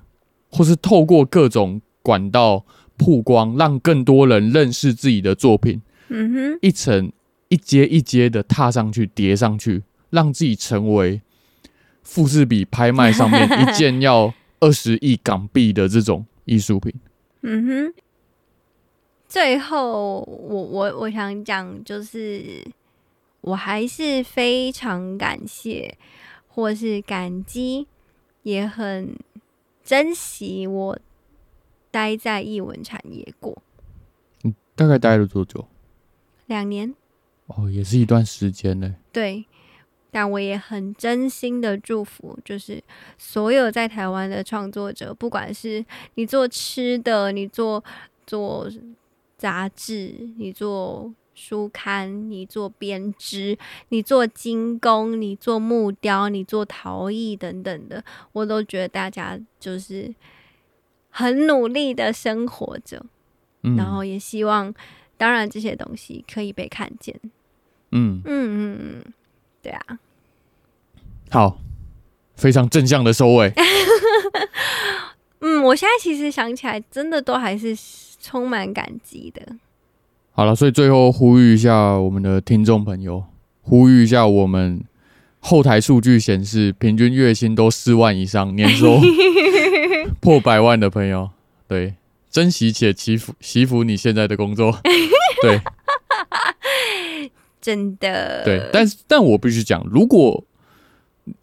[0.50, 2.66] 或是透过各种管道
[2.96, 5.80] 曝光，让更多人认识自己的作品。
[6.08, 7.12] 嗯哼，一层
[7.48, 11.20] 一阶一阶的踏上去，叠上去，让自己成为
[12.02, 16.92] 富士比拍卖上面一件要二十亿港币的这种艺术品。
[17.42, 17.94] 嗯哼，
[19.28, 22.66] 最后我我我想讲，就是
[23.42, 25.96] 我还是非常感谢，
[26.48, 27.86] 或是感激，
[28.42, 29.16] 也很
[29.84, 30.98] 珍惜我
[31.90, 33.62] 待在艺文产业过。
[34.42, 35.68] 嗯，大概待了多久？
[36.46, 36.94] 两年，
[37.46, 38.96] 哦，也是一段时间呢。
[39.12, 39.44] 对，
[40.18, 42.82] 但我也很真心的祝福，就是
[43.16, 45.84] 所有在台湾的创作者，不管是
[46.14, 47.84] 你做吃的，你做
[48.26, 48.68] 做
[49.36, 53.56] 杂志，你做书刊，你做编织，
[53.90, 60.12] 你做精工，你做木雕，你做陶艺等等的，我都觉得大家就是
[61.10, 63.06] 很努力的生活着，
[63.62, 64.74] 嗯，然后也希望。
[65.16, 67.14] 当然，这些东西可以被看见。
[67.92, 69.12] 嗯嗯嗯嗯，
[69.62, 69.98] 对啊。
[71.30, 71.58] 好，
[72.34, 73.52] 非常正向的收尾。
[75.40, 77.76] 嗯，我现在其实想起来，真的都还是
[78.20, 79.42] 充满感激的。
[80.32, 83.24] 好了，所以最后呼吁一下我们的听众朋友，
[83.62, 84.82] 呼吁一下我们
[85.40, 89.00] 后台数据显示，平均月薪都四万以上，年收
[90.20, 91.30] 破百万的朋友，
[91.66, 91.94] 对。
[92.30, 94.78] 珍惜且祈福，祈福你现在的工作，
[95.40, 95.58] 对，
[97.58, 100.44] 真的，对，但是但我必须讲，如果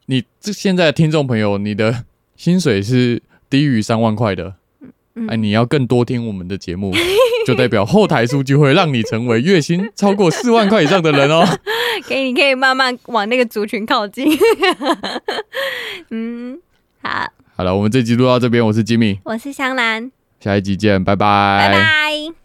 [0.08, 2.06] 你这现在的听众朋友，你的
[2.36, 4.56] 薪水是低于三万块的，
[5.16, 6.94] 嗯，哎，你要更多听我们的节目，
[7.48, 11.44] 就代表后台数据会让你成为月薪 超过四万块以上的人哦。
[12.08, 14.28] 可以，你可以慢慢往那个族群靠近。
[16.12, 16.60] 嗯，
[17.02, 20.12] 好，好了，我们这集录到这边，我是吉米，我是香兰。
[20.40, 21.70] 下一集见，拜拜。
[21.72, 22.36] 拜拜。